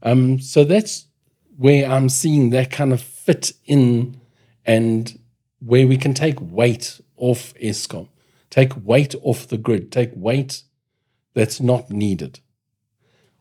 Um, 0.02 0.40
so 0.40 0.64
that's 0.64 1.06
where 1.56 1.90
I'm 1.90 2.08
seeing 2.08 2.50
that 2.50 2.70
kind 2.70 2.92
of 2.92 3.00
fit 3.00 3.52
in 3.64 4.20
and 4.64 5.18
where 5.60 5.86
we 5.86 5.96
can 5.96 6.14
take 6.14 6.36
weight 6.40 7.00
off 7.16 7.54
Eskom, 7.54 8.08
take 8.50 8.72
weight 8.84 9.14
off 9.22 9.48
the 9.48 9.58
grid, 9.58 9.92
take 9.92 10.10
weight 10.14 10.62
that's 11.34 11.60
not 11.60 11.90
needed. 11.90 12.40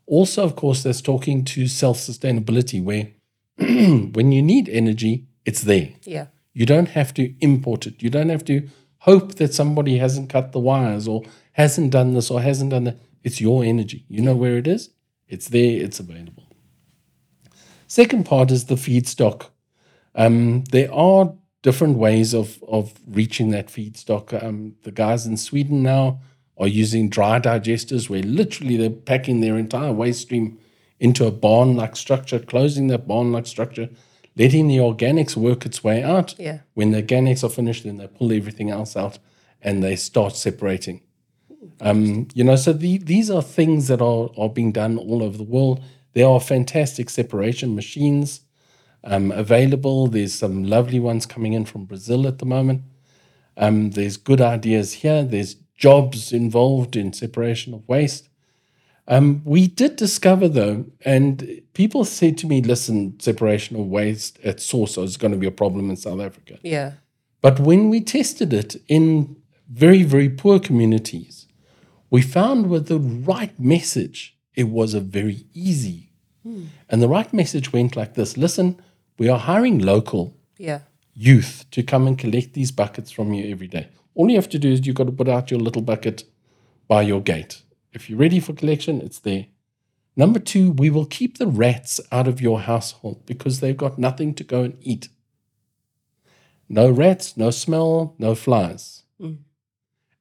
Also, 0.05 0.43
of 0.43 0.55
course, 0.55 0.83
that's 0.83 1.01
talking 1.01 1.45
to 1.45 1.67
self 1.67 1.97
sustainability, 1.97 2.83
where 2.83 3.11
when 3.57 4.31
you 4.31 4.41
need 4.41 4.67
energy, 4.69 5.25
it's 5.45 5.61
there. 5.61 5.89
Yeah. 6.03 6.27
You 6.53 6.65
don't 6.65 6.89
have 6.89 7.13
to 7.15 7.33
import 7.39 7.87
it. 7.87 8.03
You 8.03 8.09
don't 8.09 8.29
have 8.29 8.45
to 8.45 8.67
hope 8.99 9.35
that 9.35 9.53
somebody 9.53 9.97
hasn't 9.97 10.29
cut 10.29 10.51
the 10.51 10.59
wires 10.59 11.07
or 11.07 11.23
hasn't 11.53 11.91
done 11.91 12.13
this 12.13 12.29
or 12.29 12.41
hasn't 12.41 12.71
done 12.71 12.85
that. 12.85 12.99
It's 13.23 13.41
your 13.41 13.63
energy. 13.63 14.05
You 14.07 14.21
know 14.21 14.35
where 14.35 14.57
it 14.57 14.67
is, 14.67 14.89
it's 15.27 15.47
there, 15.49 15.81
it's 15.83 15.99
available. 15.99 16.42
Second 17.93 18.25
part 18.25 18.49
is 18.49 18.65
the 18.65 18.73
feedstock. 18.73 19.49
Um, 20.15 20.63
there 20.71 20.91
are 20.91 21.35
different 21.61 21.95
ways 21.95 22.33
of, 22.33 22.63
of 22.67 22.91
reaching 23.07 23.51
that 23.51 23.67
feedstock. 23.67 24.33
Um, 24.43 24.73
the 24.81 24.91
guys 24.91 25.27
in 25.27 25.37
Sweden 25.37 25.83
now 25.83 26.19
are 26.57 26.67
using 26.67 27.07
dry 27.07 27.39
digesters 27.39 28.09
where 28.09 28.23
literally 28.23 28.77
they're 28.77 28.89
packing 28.89 29.41
their 29.41 29.59
entire 29.59 29.93
waste 29.93 30.23
stream 30.23 30.57
into 30.99 31.27
a 31.27 31.31
barn 31.31 31.75
like 31.75 31.95
structure, 31.95 32.39
closing 32.39 32.87
that 32.87 33.07
barn 33.07 33.31
like 33.31 33.45
structure, 33.45 33.89
letting 34.35 34.69
the 34.69 34.77
organics 34.77 35.35
work 35.35 35.63
its 35.63 35.83
way 35.83 36.01
out. 36.01 36.33
Yeah. 36.39 36.61
When 36.73 36.89
the 36.89 37.03
organics 37.03 37.43
are 37.43 37.49
finished, 37.49 37.83
then 37.83 37.97
they 37.97 38.07
pull 38.07 38.33
everything 38.33 38.71
else 38.71 38.97
out 38.97 39.19
and 39.61 39.83
they 39.83 39.97
start 39.97 40.35
separating. 40.35 41.01
Um, 41.79 42.27
you 42.33 42.43
know, 42.43 42.55
so 42.55 42.73
the, 42.73 42.97
these 42.97 43.29
are 43.29 43.43
things 43.43 43.87
that 43.89 44.01
are, 44.01 44.31
are 44.35 44.49
being 44.49 44.71
done 44.71 44.97
all 44.97 45.21
over 45.21 45.37
the 45.37 45.43
world. 45.43 45.83
There 46.13 46.27
are 46.27 46.39
fantastic 46.39 47.09
separation 47.09 47.75
machines 47.75 48.41
um, 49.03 49.31
available. 49.31 50.07
There's 50.07 50.33
some 50.33 50.63
lovely 50.63 50.99
ones 50.99 51.25
coming 51.25 51.53
in 51.53 51.65
from 51.65 51.85
Brazil 51.85 52.27
at 52.27 52.39
the 52.39 52.45
moment. 52.45 52.83
Um, 53.57 53.91
there's 53.91 54.17
good 54.17 54.41
ideas 54.41 54.93
here. 54.93 55.23
There's 55.23 55.55
jobs 55.75 56.31
involved 56.31 56.95
in 56.95 57.13
separation 57.13 57.73
of 57.73 57.87
waste. 57.87 58.29
Um, 59.07 59.41
we 59.43 59.67
did 59.67 59.97
discover, 59.97 60.47
though, 60.47 60.85
and 61.03 61.61
people 61.73 62.05
said 62.05 62.37
to 62.37 62.47
me, 62.47 62.61
listen, 62.61 63.19
separation 63.19 63.77
of 63.77 63.87
waste 63.87 64.39
at 64.43 64.61
source 64.61 64.97
is 64.97 65.17
going 65.17 65.33
to 65.33 65.37
be 65.37 65.47
a 65.47 65.51
problem 65.51 65.89
in 65.89 65.97
South 65.97 66.21
Africa. 66.21 66.57
Yeah. 66.63 66.93
But 67.41 67.59
when 67.59 67.89
we 67.89 67.99
tested 67.99 68.53
it 68.53 68.77
in 68.87 69.35
very, 69.69 70.03
very 70.03 70.29
poor 70.29 70.59
communities, 70.59 71.47
we 72.09 72.21
found 72.21 72.69
with 72.69 72.87
the 72.87 72.99
right 72.99 73.59
message, 73.59 74.37
it 74.55 74.69
was 74.69 74.93
a 74.93 74.99
very 74.99 75.45
easy. 75.53 76.09
And 76.89 77.01
the 77.01 77.07
right 77.07 77.31
message 77.33 77.71
went 77.71 77.95
like 77.95 78.15
this 78.15 78.35
listen, 78.37 78.81
we 79.17 79.29
are 79.29 79.39
hiring 79.39 79.79
local 79.79 80.35
Yeah. 80.57 80.81
youth 81.13 81.65
to 81.71 81.81
come 81.83 82.05
and 82.05 82.17
collect 82.17 82.53
these 82.53 82.71
buckets 82.71 83.11
from 83.11 83.33
you 83.33 83.49
every 83.49 83.67
day. 83.67 83.87
All 84.13 84.29
you 84.29 84.35
have 84.35 84.49
to 84.49 84.59
do 84.59 84.69
is 84.71 84.85
you've 84.85 84.97
got 84.97 85.05
to 85.05 85.11
put 85.13 85.29
out 85.29 85.49
your 85.51 85.61
little 85.61 85.81
bucket 85.81 86.25
by 86.87 87.01
your 87.03 87.21
gate. 87.21 87.61
If 87.93 88.09
you're 88.09 88.19
ready 88.19 88.39
for 88.41 88.53
collection, 88.53 88.99
it's 89.01 89.19
there. 89.19 89.45
Number 90.17 90.39
two, 90.39 90.71
we 90.71 90.89
will 90.89 91.05
keep 91.05 91.37
the 91.37 91.47
rats 91.47 92.01
out 92.11 92.27
of 92.27 92.41
your 92.41 92.59
household 92.61 93.25
because 93.25 93.59
they've 93.61 93.77
got 93.77 93.97
nothing 93.97 94.33
to 94.35 94.43
go 94.43 94.63
and 94.63 94.75
eat. 94.81 95.07
No 96.69 96.89
rats, 96.89 97.37
no 97.37 97.51
smell, 97.51 98.15
no 98.19 98.35
flies. 98.35 99.03
Mm. 99.19 99.37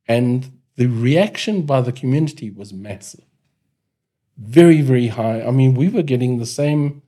And 0.06 0.60
the 0.76 0.86
reaction 0.86 1.62
by 1.62 1.80
the 1.80 1.92
community 1.92 2.48
was 2.50 2.72
massive. 2.72 3.24
Very, 4.36 4.80
very 4.80 5.08
high. 5.08 5.42
I 5.42 5.50
mean, 5.50 5.74
we 5.74 5.88
were 5.88 6.02
getting 6.02 6.38
the 6.38 6.46
same 6.46 7.02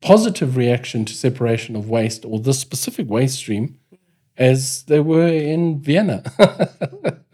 positive 0.00 0.56
reaction 0.56 1.04
to 1.04 1.14
separation 1.14 1.76
of 1.76 1.88
waste 1.88 2.24
or 2.24 2.38
this 2.38 2.58
specific 2.58 3.08
waste 3.08 3.38
stream 3.38 3.78
as 4.36 4.84
they 4.84 5.00
were 5.00 5.26
in 5.26 5.80
Vienna. 5.80 6.22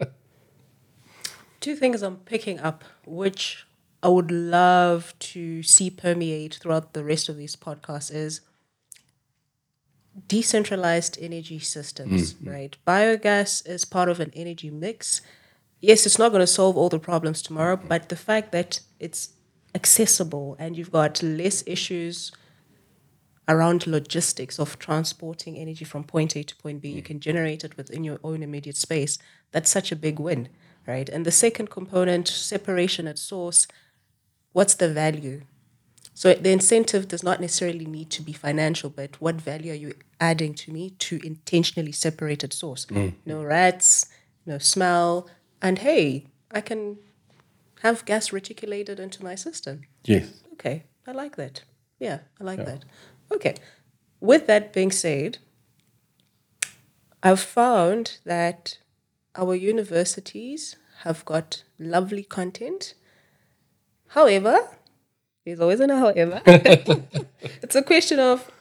Two 1.59 1.75
things 1.75 2.01
I'm 2.01 2.17
picking 2.17 2.59
up, 2.59 2.83
which 3.05 3.65
I 4.03 4.09
would 4.09 4.31
love 4.31 5.13
to 5.19 5.63
see 5.63 5.89
permeate 5.89 6.59
throughout 6.61 6.93
the 6.93 7.03
rest 7.03 7.29
of 7.29 7.37
these 7.37 7.55
podcasts, 7.55 8.13
is 8.13 8.41
decentralized 10.27 11.17
energy 11.19 11.59
systems, 11.59 12.35
mm. 12.35 12.51
right? 12.51 12.77
Biogas 12.87 13.67
is 13.67 13.85
part 13.85 14.09
of 14.09 14.19
an 14.19 14.31
energy 14.35 14.69
mix. 14.69 15.21
Yes, 15.85 16.07
it's 16.07 16.17
not 16.17 16.31
going 16.31 16.41
to 16.41 16.47
solve 16.47 16.77
all 16.77 16.89
the 16.89 16.97
problems 16.97 17.43
tomorrow, 17.43 17.75
but 17.75 18.09
the 18.09 18.15
fact 18.15 18.51
that 18.53 18.79
it's 18.99 19.33
accessible 19.75 20.55
and 20.57 20.75
you've 20.75 20.91
got 20.91 21.21
less 21.21 21.63
issues 21.67 22.31
around 23.47 23.85
logistics 23.85 24.57
of 24.57 24.79
transporting 24.79 25.55
energy 25.59 25.85
from 25.85 26.03
point 26.03 26.35
A 26.35 26.43
to 26.43 26.55
point 26.55 26.81
B. 26.81 26.89
You 26.89 27.03
can 27.03 27.19
generate 27.19 27.63
it 27.63 27.77
within 27.77 28.03
your 28.03 28.19
own 28.23 28.41
immediate 28.41 28.77
space. 28.77 29.19
That's 29.51 29.69
such 29.69 29.91
a 29.91 29.95
big 29.95 30.17
win, 30.19 30.49
right? 30.87 31.07
And 31.07 31.23
the 31.23 31.31
second 31.31 31.69
component, 31.69 32.27
separation 32.27 33.07
at 33.07 33.19
source, 33.19 33.67
what's 34.53 34.73
the 34.73 34.89
value? 34.89 35.41
So 36.15 36.33
the 36.33 36.51
incentive 36.51 37.07
does 37.07 37.21
not 37.21 37.39
necessarily 37.39 37.85
need 37.85 38.09
to 38.09 38.23
be 38.23 38.33
financial, 38.33 38.89
but 38.89 39.21
what 39.21 39.35
value 39.35 39.71
are 39.71 39.75
you 39.75 39.93
adding 40.19 40.55
to 40.55 40.71
me 40.71 40.95
to 40.97 41.19
intentionally 41.23 41.91
separate 41.91 42.43
at 42.43 42.53
source? 42.53 42.87
Mm. 42.87 43.13
No 43.23 43.43
rats, 43.43 44.07
no 44.47 44.57
smell, 44.57 45.29
and 45.65 45.79
hey, 45.79 46.27
I 46.51 46.61
can 46.61 46.99
have 47.81 48.05
gas 48.05 48.31
reticulated 48.31 48.99
into 48.99 49.23
my 49.23 49.33
system. 49.33 49.81
yes. 50.03 50.43
Okay, 50.53 50.83
I 51.07 51.11
like 51.11 51.37
that. 51.37 51.63
Yeah, 51.99 52.19
I 52.39 52.43
like 52.43 52.63
that. 52.65 52.85
Okay, 53.31 53.55
with 54.19 54.45
that 54.45 54.73
being 54.73 54.91
said, 54.91 55.39
I've 57.23 57.39
found 57.39 58.19
that 58.25 58.77
our 59.35 59.55
universities 59.55 60.75
have 60.99 61.25
got 61.25 61.63
lovely 61.79 62.23
content. 62.23 62.93
However, 64.09 64.59
there's 65.45 65.59
always 65.59 65.79
an 65.79 65.89
however. 65.89 66.43
it's 66.45 67.75
a 67.75 67.81
question 67.81 68.19
of 68.19 68.51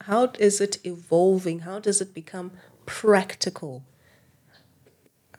how 0.00 0.32
is 0.38 0.62
it 0.62 0.78
evolving? 0.84 1.60
How 1.60 1.80
does 1.80 2.00
it 2.00 2.14
become 2.14 2.52
practical? 2.86 3.84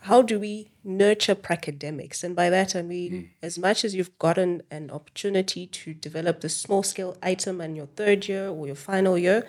How 0.07 0.21
do 0.21 0.39
we 0.39 0.71
nurture 0.85 1.35
pracademics? 1.35 2.23
And 2.23 2.33
by 2.33 2.49
that 2.49 2.75
I 2.75 2.81
mean, 2.81 3.11
hmm. 3.11 3.21
as 3.41 3.57
much 3.57 3.83
as 3.83 3.93
you've 3.93 4.17
gotten 4.17 4.63
an 4.71 4.89
opportunity 4.89 5.67
to 5.67 5.93
develop 5.93 6.39
the 6.39 6.49
small 6.49 6.81
scale 6.81 7.17
item 7.21 7.59
in 7.59 7.75
your 7.75 7.87
third 7.87 8.27
year 8.27 8.47
or 8.47 8.67
your 8.67 8.75
final 8.75 9.17
year, 9.17 9.45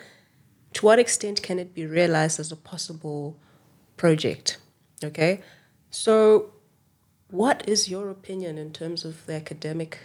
to 0.73 0.85
what 0.85 0.99
extent 0.99 1.41
can 1.41 1.59
it 1.59 1.73
be 1.73 1.85
realized 1.85 2.39
as 2.41 2.51
a 2.51 2.57
possible 2.57 3.37
project? 3.95 4.57
Okay, 5.01 5.41
so 5.89 6.51
what 7.31 7.67
is 7.67 7.89
your 7.89 8.09
opinion 8.09 8.57
in 8.57 8.73
terms 8.73 9.05
of 9.05 9.25
the 9.27 9.35
academic 9.35 9.99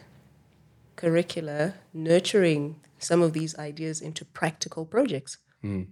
curricula 0.94 1.74
nurturing 1.92 2.76
some 3.00 3.20
of 3.22 3.32
these 3.32 3.58
ideas 3.58 4.00
into 4.00 4.24
practical 4.24 4.86
projects? 4.86 5.38
Hmm. 5.62 5.82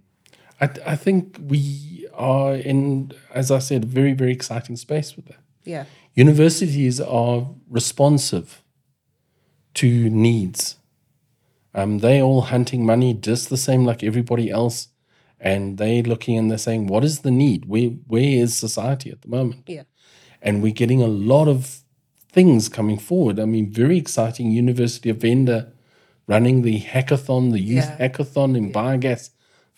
I, 0.61 0.69
I 0.85 0.95
think 0.95 1.37
we 1.47 2.07
are 2.13 2.55
in, 2.55 3.11
as 3.33 3.51
I 3.51 3.59
said, 3.59 3.83
a 3.83 3.87
very, 3.87 4.13
very 4.13 4.31
exciting 4.31 4.75
space 4.75 5.15
with 5.15 5.25
that. 5.25 5.39
Yeah. 5.63 5.85
Universities 6.15 6.99
are 7.01 7.47
responsive 7.69 8.63
to 9.75 10.09
needs. 10.09 10.77
Um, 11.73 11.99
they 11.99 12.21
all 12.21 12.41
hunting 12.41 12.85
money 12.85 13.13
just 13.15 13.49
the 13.49 13.57
same 13.57 13.83
like 13.83 14.03
everybody 14.03 14.49
else, 14.51 14.89
and 15.39 15.77
they 15.79 16.03
looking 16.03 16.37
and 16.37 16.49
they're 16.51 16.59
saying, 16.59 16.85
"What 16.87 17.03
is 17.03 17.19
the 17.19 17.31
need? 17.31 17.65
Where 17.65 17.89
where 18.07 18.21
is 18.43 18.55
society 18.55 19.09
at 19.09 19.21
the 19.23 19.27
moment?" 19.29 19.63
Yeah. 19.67 19.83
and 20.45 20.61
we're 20.61 20.73
getting 20.73 21.01
a 21.01 21.07
lot 21.07 21.47
of 21.47 21.79
things 22.31 22.67
coming 22.67 22.99
forward. 22.99 23.39
I 23.39 23.45
mean, 23.45 23.71
very 23.71 23.97
exciting. 23.97 24.51
University 24.51 25.09
of 25.09 25.17
Venda 25.17 25.71
running 26.27 26.61
the 26.63 26.81
hackathon, 26.81 27.51
the 27.51 27.59
youth 27.61 27.85
Yeah. 27.85 27.97
hackathon 28.09 28.55
in 28.57 28.71
biogas. 28.71 29.29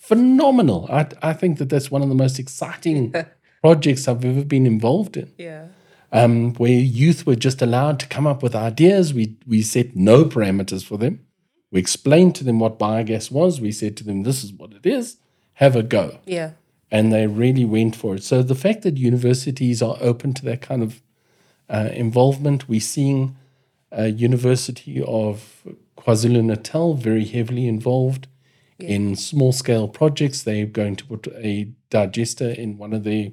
Phenomenal. 0.07 0.87
I, 0.91 1.07
I 1.21 1.33
think 1.33 1.57
that 1.57 1.69
that's 1.69 1.89
one 1.89 2.03
of 2.03 2.09
the 2.09 2.15
most 2.15 2.37
exciting 2.39 3.13
projects 3.61 4.07
I've 4.07 4.23
ever 4.23 4.43
been 4.43 4.65
involved 4.65 5.17
in. 5.17 5.31
Yeah. 5.37 5.67
um, 6.11 6.53
where 6.53 6.71
youth 6.71 7.25
were 7.25 7.35
just 7.35 7.61
allowed 7.61 7.99
to 7.99 8.07
come 8.07 8.27
up 8.27 8.43
with 8.43 8.55
ideas. 8.55 9.13
We, 9.13 9.35
we 9.47 9.61
set 9.61 9.95
no 9.95 10.23
parameters 10.25 10.83
for 10.85 10.97
them. 10.97 11.25
We 11.71 11.79
explained 11.79 12.35
to 12.35 12.43
them 12.43 12.59
what 12.59 12.79
biogas 12.79 13.31
was. 13.31 13.59
We 13.59 13.71
said 13.71 13.97
to 13.97 14.03
them, 14.03 14.23
this 14.23 14.43
is 14.43 14.53
what 14.53 14.71
it 14.73 14.85
is, 14.85 15.17
have 15.53 15.75
a 15.75 15.83
go. 15.83 16.19
Yeah. 16.25 16.51
And 16.91 17.11
they 17.11 17.27
really 17.27 17.65
went 17.65 17.95
for 17.95 18.15
it. 18.15 18.23
So 18.23 18.43
the 18.43 18.55
fact 18.55 18.83
that 18.83 18.97
universities 18.97 19.81
are 19.81 19.97
open 19.99 20.33
to 20.35 20.45
that 20.45 20.61
kind 20.61 20.83
of 20.83 21.01
uh, 21.67 21.89
involvement, 21.91 22.69
we're 22.69 22.79
seeing 22.79 23.35
a 23.91 24.07
University 24.07 25.03
of 25.03 25.63
KwaZulu 25.97 26.43
Natal 26.43 26.93
very 26.93 27.25
heavily 27.25 27.67
involved 27.67 28.27
in 28.79 29.15
small 29.15 29.51
scale 29.51 29.87
projects. 29.87 30.43
They're 30.43 30.65
going 30.65 30.95
to 30.97 31.05
put 31.05 31.27
a 31.35 31.69
digester 31.89 32.49
in 32.49 32.77
one 32.77 32.93
of 32.93 33.03
their 33.03 33.29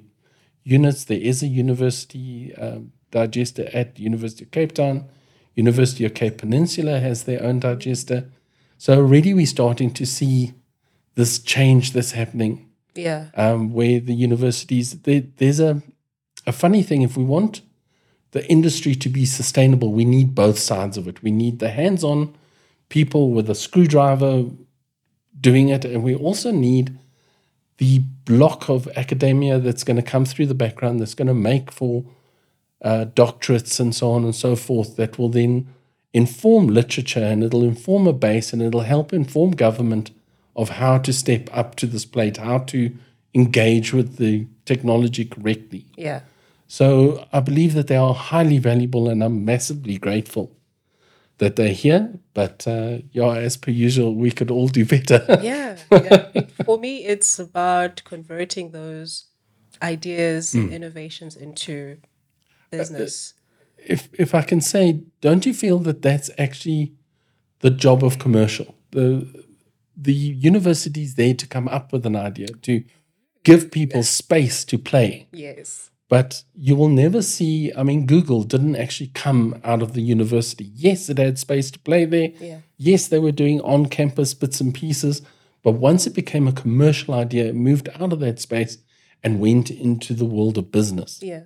units. 0.63 1.03
There 1.05 1.19
is 1.19 1.43
a 1.43 1.47
university 1.47 2.53
um, 2.55 2.91
digester 3.11 3.69
at 3.73 3.99
University 3.99 4.45
of 4.45 4.51
Cape 4.51 4.73
Town. 4.73 5.05
University 5.55 6.05
of 6.05 6.13
Cape 6.13 6.37
Peninsula 6.39 6.99
has 6.99 7.23
their 7.25 7.43
own 7.43 7.59
digester. 7.59 8.29
So 8.77 8.97
already 8.97 9.33
we're 9.33 9.45
starting 9.45 9.91
to 9.93 10.05
see 10.05 10.53
this 11.15 11.39
change 11.39 11.93
that's 11.93 12.11
happening 12.13 12.69
Yeah. 12.95 13.27
um, 13.35 13.71
where 13.73 13.99
the 13.99 14.15
universities 14.15 14.91
there, 15.01 15.23
there's 15.37 15.59
a 15.59 15.81
a 16.45 16.51
funny 16.51 16.83
thing 16.83 17.03
if 17.03 17.15
we 17.15 17.23
want 17.23 17.61
the 18.31 18.45
industry 18.51 18.95
to 18.95 19.09
be 19.09 19.25
sustainable 19.25 19.93
we 19.93 20.03
need 20.03 20.33
both 20.35 20.57
sides 20.59 20.97
of 20.97 21.07
it 21.07 21.21
we 21.23 21.31
need 21.31 21.59
the 21.59 21.69
hands-on 21.69 22.35
people 22.89 23.29
with 23.31 23.49
a 23.49 23.55
screwdriver 23.55 24.45
doing 25.39 25.69
it 25.69 25.85
and 25.85 26.03
we 26.03 26.15
also 26.15 26.51
need 26.51 26.97
the 27.77 27.99
block 28.25 28.69
of 28.69 28.87
academia 28.95 29.59
that's 29.59 29.83
going 29.83 29.97
to 29.97 30.03
come 30.03 30.25
through 30.25 30.45
the 30.45 30.53
background 30.53 30.99
that's 30.99 31.15
going 31.15 31.27
to 31.27 31.33
make 31.33 31.71
for 31.71 32.05
uh, 32.81 33.05
doctorates 33.13 33.79
and 33.79 33.95
so 33.95 34.11
on 34.11 34.23
and 34.23 34.35
so 34.35 34.55
forth 34.55 34.95
that 34.95 35.17
will 35.17 35.29
then 35.29 35.67
inform 36.13 36.67
literature 36.67 37.23
and 37.23 37.43
it'll 37.43 37.63
inform 37.63 38.07
a 38.07 38.13
base 38.13 38.53
and 38.53 38.61
it'll 38.61 38.81
help 38.81 39.11
inform 39.11 39.51
government 39.51 40.11
of 40.55 40.69
how 40.69 40.97
to 40.97 41.11
step 41.11 41.49
up 41.51 41.75
to 41.75 41.87
this 41.87 42.05
plate, 42.05 42.37
how 42.37 42.59
to 42.59 42.95
engage 43.33 43.93
with 43.93 44.17
the 44.17 44.45
technology 44.65 45.25
correctly. 45.25 45.85
Yeah. 45.97 46.21
So 46.67 47.27
I 47.33 47.39
believe 47.39 47.73
that 47.73 47.87
they 47.87 47.95
are 47.95 48.13
highly 48.13 48.59
valuable 48.59 49.09
and 49.09 49.23
I'm 49.23 49.43
massively 49.43 49.97
grateful 49.97 50.55
that 51.43 51.57
they're 51.57 51.73
here. 51.73 52.13
But 52.33 52.65
uh, 52.67 52.99
yeah, 53.11 53.35
as 53.35 53.57
per 53.57 53.71
usual, 53.71 54.15
we 54.15 54.31
could 54.31 54.49
all 54.49 54.67
do 54.67 54.85
better. 54.85 55.25
yeah, 55.41 55.77
yeah. 55.91 56.41
For 56.65 56.79
me, 56.79 57.05
it's 57.05 57.37
about 57.37 58.01
converting 58.05 58.71
those 58.71 59.25
ideas 59.81 60.53
and 60.53 60.69
hmm. 60.69 60.73
innovations 60.73 61.35
into 61.35 61.97
uh, 62.71 62.75
uh, 62.75 62.79
business. 62.79 63.33
if 63.77 64.09
if 64.13 64.33
I 64.33 64.41
can 64.41 64.61
say, 64.61 65.01
don't 65.21 65.45
you 65.45 65.53
feel 65.53 65.79
that 65.79 66.01
that's 66.01 66.29
actually 66.37 66.93
the 67.59 67.69
job 67.69 68.03
of 68.03 68.19
commercial? 68.19 68.75
The 68.91 69.27
the 69.95 70.13
university's 70.13 71.15
there 71.15 71.35
to 71.35 71.47
come 71.47 71.67
up 71.67 71.91
with 71.93 72.05
an 72.05 72.15
idea, 72.15 72.47
to 72.47 72.83
give 73.43 73.69
people 73.69 74.03
space 74.03 74.65
to 74.65 74.77
play. 74.77 75.27
yes. 75.31 75.91
But 76.13 76.43
you 76.53 76.75
will 76.75 76.89
never 76.89 77.23
see, 77.23 77.73
I 77.75 77.81
mean, 77.81 78.05
Google 78.05 78.43
didn't 78.43 78.75
actually 78.75 79.07
come 79.15 79.59
out 79.63 79.81
of 79.81 79.93
the 79.93 80.01
university. 80.01 80.69
Yes, 80.75 81.09
it 81.09 81.17
had 81.17 81.39
space 81.39 81.71
to 81.71 81.79
play 81.79 82.05
there. 82.05 82.29
Yeah. 82.39 82.59
Yes, 82.77 83.07
they 83.07 83.17
were 83.17 83.31
doing 83.31 83.59
on 83.61 83.87
campus 83.87 84.35
bits 84.35 84.61
and 84.61 84.75
pieces. 84.75 85.23
But 85.63 85.71
once 85.71 86.05
it 86.05 86.13
became 86.13 86.47
a 86.47 86.51
commercial 86.51 87.15
idea, 87.15 87.45
it 87.45 87.55
moved 87.55 87.89
out 87.99 88.13
of 88.13 88.19
that 88.19 88.39
space 88.39 88.77
and 89.23 89.39
went 89.39 89.71
into 89.71 90.13
the 90.13 90.25
world 90.25 90.59
of 90.59 90.71
business. 90.71 91.17
Yeah. 91.19 91.45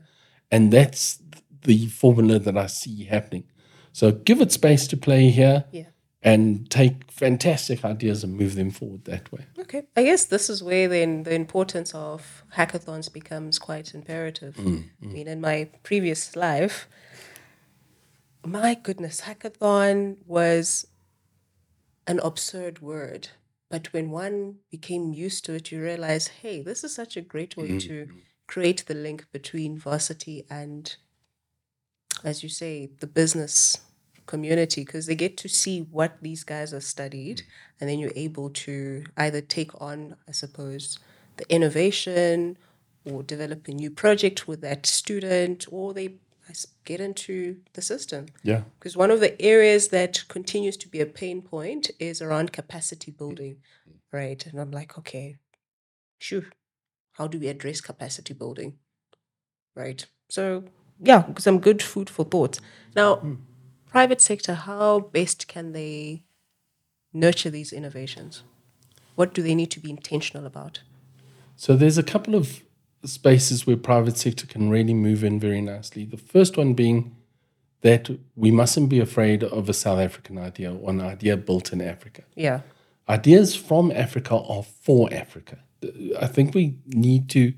And 0.51 0.73
that's 0.73 1.23
the 1.61 1.87
formula 1.87 2.37
that 2.37 2.57
I 2.57 2.67
see 2.67 3.05
happening. 3.05 3.45
So 3.93 4.11
give 4.11 4.41
it 4.41 4.51
space 4.51 4.85
to 4.87 4.97
play 4.97 5.29
here 5.29 5.63
Yeah. 5.71 5.91
And 6.27 6.69
take 6.69 7.09
fantastic 7.09 7.85
ideas 7.85 8.21
and 8.21 8.35
move 8.35 8.55
them 8.55 8.69
forward 8.69 9.05
that 9.05 9.31
way. 9.31 9.45
Okay. 9.59 9.83
I 9.95 10.03
guess 10.03 10.25
this 10.25 10.49
is 10.49 10.61
where 10.61 10.89
then 10.89 11.23
the 11.23 11.33
importance 11.33 11.95
of 11.95 12.43
hackathons 12.53 13.11
becomes 13.11 13.57
quite 13.57 13.93
imperative. 13.93 14.57
Mm, 14.57 14.65
mm. 14.65 14.83
I 15.01 15.05
mean, 15.05 15.27
in 15.29 15.39
my 15.39 15.69
previous 15.83 16.35
life, 16.35 16.89
my 18.45 18.75
goodness, 18.75 19.21
hackathon 19.21 20.17
was 20.25 20.87
an 22.05 22.19
absurd 22.19 22.81
word. 22.81 23.29
But 23.69 23.93
when 23.93 24.11
one 24.11 24.57
became 24.69 25.13
used 25.13 25.45
to 25.45 25.53
it, 25.53 25.71
you 25.71 25.81
realize, 25.81 26.27
hey, 26.27 26.61
this 26.61 26.83
is 26.83 26.93
such 26.93 27.15
a 27.15 27.21
great 27.21 27.55
way 27.55 27.69
mm, 27.69 27.81
to 27.87 28.07
create 28.47 28.83
the 28.85 28.93
link 28.93 29.27
between 29.31 29.77
varsity 29.77 30.45
and, 30.49 30.93
as 32.23 32.43
you 32.43 32.49
say, 32.49 32.89
the 32.99 33.07
business 33.07 33.79
community, 34.27 34.85
because 34.85 35.07
they 35.07 35.15
get 35.15 35.37
to 35.37 35.49
see 35.49 35.79
what 35.79 36.17
these 36.21 36.43
guys 36.43 36.71
have 36.71 36.83
studied, 36.83 37.37
mm. 37.37 37.43
and 37.79 37.89
then 37.89 37.97
you're 37.99 38.11
able 38.15 38.49
to 38.51 39.03
either 39.17 39.41
take 39.41 39.81
on, 39.81 40.15
I 40.27 40.31
suppose, 40.31 40.99
the 41.37 41.51
innovation 41.51 42.57
or 43.05 43.23
develop 43.23 43.67
a 43.67 43.71
new 43.71 43.89
project 43.89 44.47
with 44.47 44.61
that 44.61 44.85
student, 44.85 45.65
or 45.71 45.93
they 45.93 46.15
get 46.85 47.01
into 47.01 47.57
the 47.73 47.81
system. 47.81 48.27
Yeah. 48.43 48.61
Because 48.79 48.95
one 48.95 49.11
of 49.11 49.19
the 49.19 49.41
areas 49.41 49.89
that 49.89 50.23
continues 50.27 50.77
to 50.77 50.87
be 50.87 51.01
a 51.01 51.05
pain 51.05 51.41
point 51.41 51.91
is 51.99 52.21
around 52.21 52.53
capacity 52.53 53.11
building, 53.11 53.57
mm. 53.89 53.95
right? 54.11 54.45
And 54.45 54.59
I'm 54.59 54.71
like, 54.71 54.97
okay, 54.97 55.37
shoo, 56.19 56.45
how 57.13 57.27
do 57.27 57.39
we 57.39 57.47
address 57.47 57.81
capacity 57.81 58.33
building, 58.33 58.77
right? 59.75 60.05
So 60.29 60.63
yeah, 60.99 61.25
some 61.37 61.59
good 61.59 61.81
food 61.81 62.09
for 62.09 62.25
thought. 62.25 62.59
Now, 62.95 63.17
hmm. 63.17 63.35
Private 63.97 64.21
sector, 64.21 64.53
how 64.53 64.99
best 64.99 65.47
can 65.47 65.71
they 65.71 66.21
nurture 67.13 67.49
these 67.49 67.73
innovations? 67.73 68.43
What 69.15 69.33
do 69.33 69.41
they 69.41 69.55
need 69.55 69.71
to 69.71 69.79
be 69.79 69.89
intentional 69.89 70.45
about? 70.45 70.81
So 71.55 71.75
there's 71.75 71.97
a 71.97 72.03
couple 72.03 72.35
of 72.35 72.61
spaces 73.03 73.65
where 73.65 73.75
private 73.75 74.15
sector 74.15 74.45
can 74.45 74.69
really 74.69 74.93
move 74.93 75.23
in 75.23 75.39
very 75.39 75.61
nicely. 75.61 76.05
The 76.05 76.23
first 76.35 76.57
one 76.57 76.75
being 76.75 77.15
that 77.81 78.03
we 78.35 78.51
mustn't 78.51 78.89
be 78.89 78.99
afraid 78.99 79.43
of 79.43 79.67
a 79.67 79.73
South 79.73 79.99
African 79.99 80.37
idea 80.37 80.75
or 80.75 80.91
an 80.91 81.01
idea 81.01 81.35
built 81.35 81.73
in 81.73 81.81
Africa. 81.81 82.21
Yeah, 82.35 82.61
Ideas 83.09 83.55
from 83.55 83.91
Africa 83.91 84.35
are 84.35 84.63
for 84.63 85.11
Africa. 85.11 85.57
I 86.21 86.27
think 86.27 86.53
we 86.53 86.77
need 86.85 87.29
to 87.29 87.53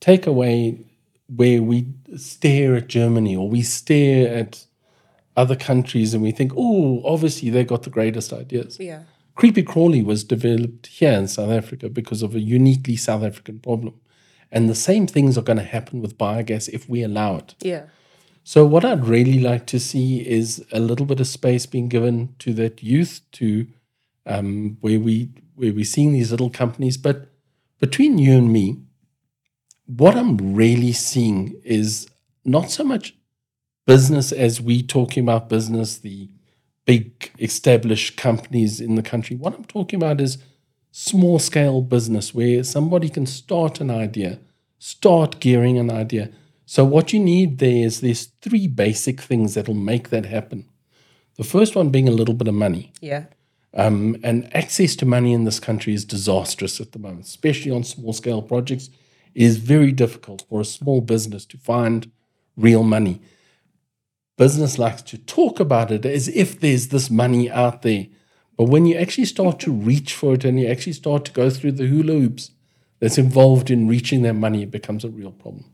take 0.00 0.26
away 0.26 0.80
where 1.28 1.62
we 1.62 1.86
stare 2.16 2.74
at 2.74 2.88
Germany 2.88 3.36
or 3.36 3.48
we 3.48 3.62
stare 3.62 4.34
at 4.34 4.66
other 5.40 5.56
countries 5.56 6.14
and 6.14 6.22
we 6.22 6.32
think, 6.38 6.52
oh, 6.56 7.02
obviously 7.04 7.48
they 7.50 7.64
got 7.64 7.82
the 7.82 7.90
greatest 7.98 8.32
ideas. 8.32 8.78
yeah, 8.78 9.02
Kreepy 9.38 9.64
Krauly 9.64 10.02
was 10.04 10.22
developed 10.24 10.86
here 10.98 11.12
in 11.20 11.26
South 11.28 11.50
Africa 11.60 11.88
because 11.88 12.20
of 12.22 12.34
a 12.34 12.40
uniquely 12.58 12.96
South 12.96 13.22
African 13.30 13.58
problem. 13.68 13.94
And 14.52 14.68
the 14.68 14.74
same 14.90 15.06
things 15.06 15.38
are 15.38 15.46
going 15.50 15.62
to 15.64 15.72
happen 15.76 16.02
with 16.02 16.18
biogas 16.18 16.68
if 16.76 16.82
we 16.92 16.98
allow 17.04 17.36
it. 17.36 17.54
yeah, 17.72 17.84
So, 18.52 18.58
what 18.66 18.84
I'd 18.84 19.06
really 19.16 19.38
like 19.50 19.64
to 19.74 19.78
see 19.78 20.08
is 20.38 20.64
a 20.72 20.80
little 20.80 21.06
bit 21.06 21.20
of 21.20 21.26
space 21.38 21.64
being 21.74 21.88
given 21.88 22.34
to 22.40 22.52
that 22.54 22.82
youth 22.82 23.20
to 23.38 23.66
um, 24.26 24.76
where 24.82 25.00
we 25.06 25.14
where 25.54 25.72
we're 25.72 25.84
seeing 25.96 26.12
these 26.12 26.30
little 26.34 26.50
companies. 26.50 26.96
But 26.98 27.16
between 27.78 28.18
you 28.18 28.32
and 28.40 28.48
me, 28.58 28.66
what 29.86 30.16
I'm 30.16 30.36
really 30.62 30.92
seeing 30.92 31.54
is 31.64 32.08
not 32.44 32.70
so 32.70 32.84
much 32.84 33.14
business 33.90 34.30
as 34.30 34.60
we 34.60 34.84
talking 34.84 35.24
about 35.24 35.48
business, 35.48 35.98
the 35.98 36.28
big 36.84 37.32
established 37.40 38.16
companies 38.16 38.80
in 38.80 38.94
the 38.94 39.02
country. 39.02 39.34
What 39.34 39.52
I'm 39.52 39.64
talking 39.64 39.98
about 39.98 40.20
is 40.20 40.38
small 40.92 41.40
scale 41.40 41.82
business 41.82 42.32
where 42.32 42.62
somebody 42.62 43.08
can 43.08 43.26
start 43.26 43.80
an 43.80 43.90
idea, 43.90 44.38
start 44.78 45.40
gearing 45.40 45.76
an 45.76 45.90
idea. 45.90 46.30
So 46.66 46.84
what 46.84 47.12
you 47.12 47.18
need 47.18 47.58
there 47.58 47.84
is 47.84 48.00
there's 48.00 48.26
three 48.40 48.68
basic 48.68 49.20
things 49.20 49.54
that'll 49.54 49.74
make 49.74 50.10
that 50.10 50.26
happen. 50.26 50.68
The 51.36 51.42
first 51.42 51.74
one 51.74 51.88
being 51.90 52.08
a 52.08 52.12
little 52.12 52.34
bit 52.34 52.46
of 52.46 52.54
money. 52.54 52.92
yeah, 53.00 53.24
Um, 53.74 54.16
and 54.22 54.48
access 54.54 54.94
to 54.96 55.04
money 55.04 55.32
in 55.32 55.42
this 55.42 55.58
country 55.58 55.94
is 55.94 56.04
disastrous 56.04 56.80
at 56.80 56.92
the 56.92 57.00
moment, 57.00 57.24
especially 57.26 57.72
on 57.72 57.82
small 57.82 58.12
scale 58.12 58.40
projects. 58.40 58.88
It 59.34 59.42
is 59.42 59.56
very 59.56 59.90
difficult 59.90 60.44
for 60.48 60.60
a 60.60 60.64
small 60.78 61.00
business 61.00 61.44
to 61.46 61.58
find 61.58 62.08
real 62.56 62.84
money. 62.84 63.20
Business 64.40 64.78
likes 64.78 65.02
to 65.02 65.18
talk 65.18 65.60
about 65.60 65.90
it 65.90 66.06
as 66.06 66.26
if 66.28 66.58
there's 66.58 66.88
this 66.88 67.10
money 67.10 67.50
out 67.50 67.82
there. 67.82 68.06
But 68.56 68.70
when 68.70 68.86
you 68.86 68.96
actually 68.96 69.26
start 69.26 69.60
to 69.60 69.70
reach 69.70 70.14
for 70.14 70.32
it 70.32 70.46
and 70.46 70.58
you 70.58 70.66
actually 70.66 70.94
start 70.94 71.26
to 71.26 71.32
go 71.32 71.50
through 71.50 71.72
the 71.72 71.86
hula 71.86 72.14
hoops 72.14 72.50
that's 73.00 73.18
involved 73.18 73.70
in 73.70 73.86
reaching 73.86 74.22
that 74.22 74.32
money, 74.32 74.62
it 74.62 74.70
becomes 74.70 75.04
a 75.04 75.10
real 75.10 75.32
problem. 75.32 75.66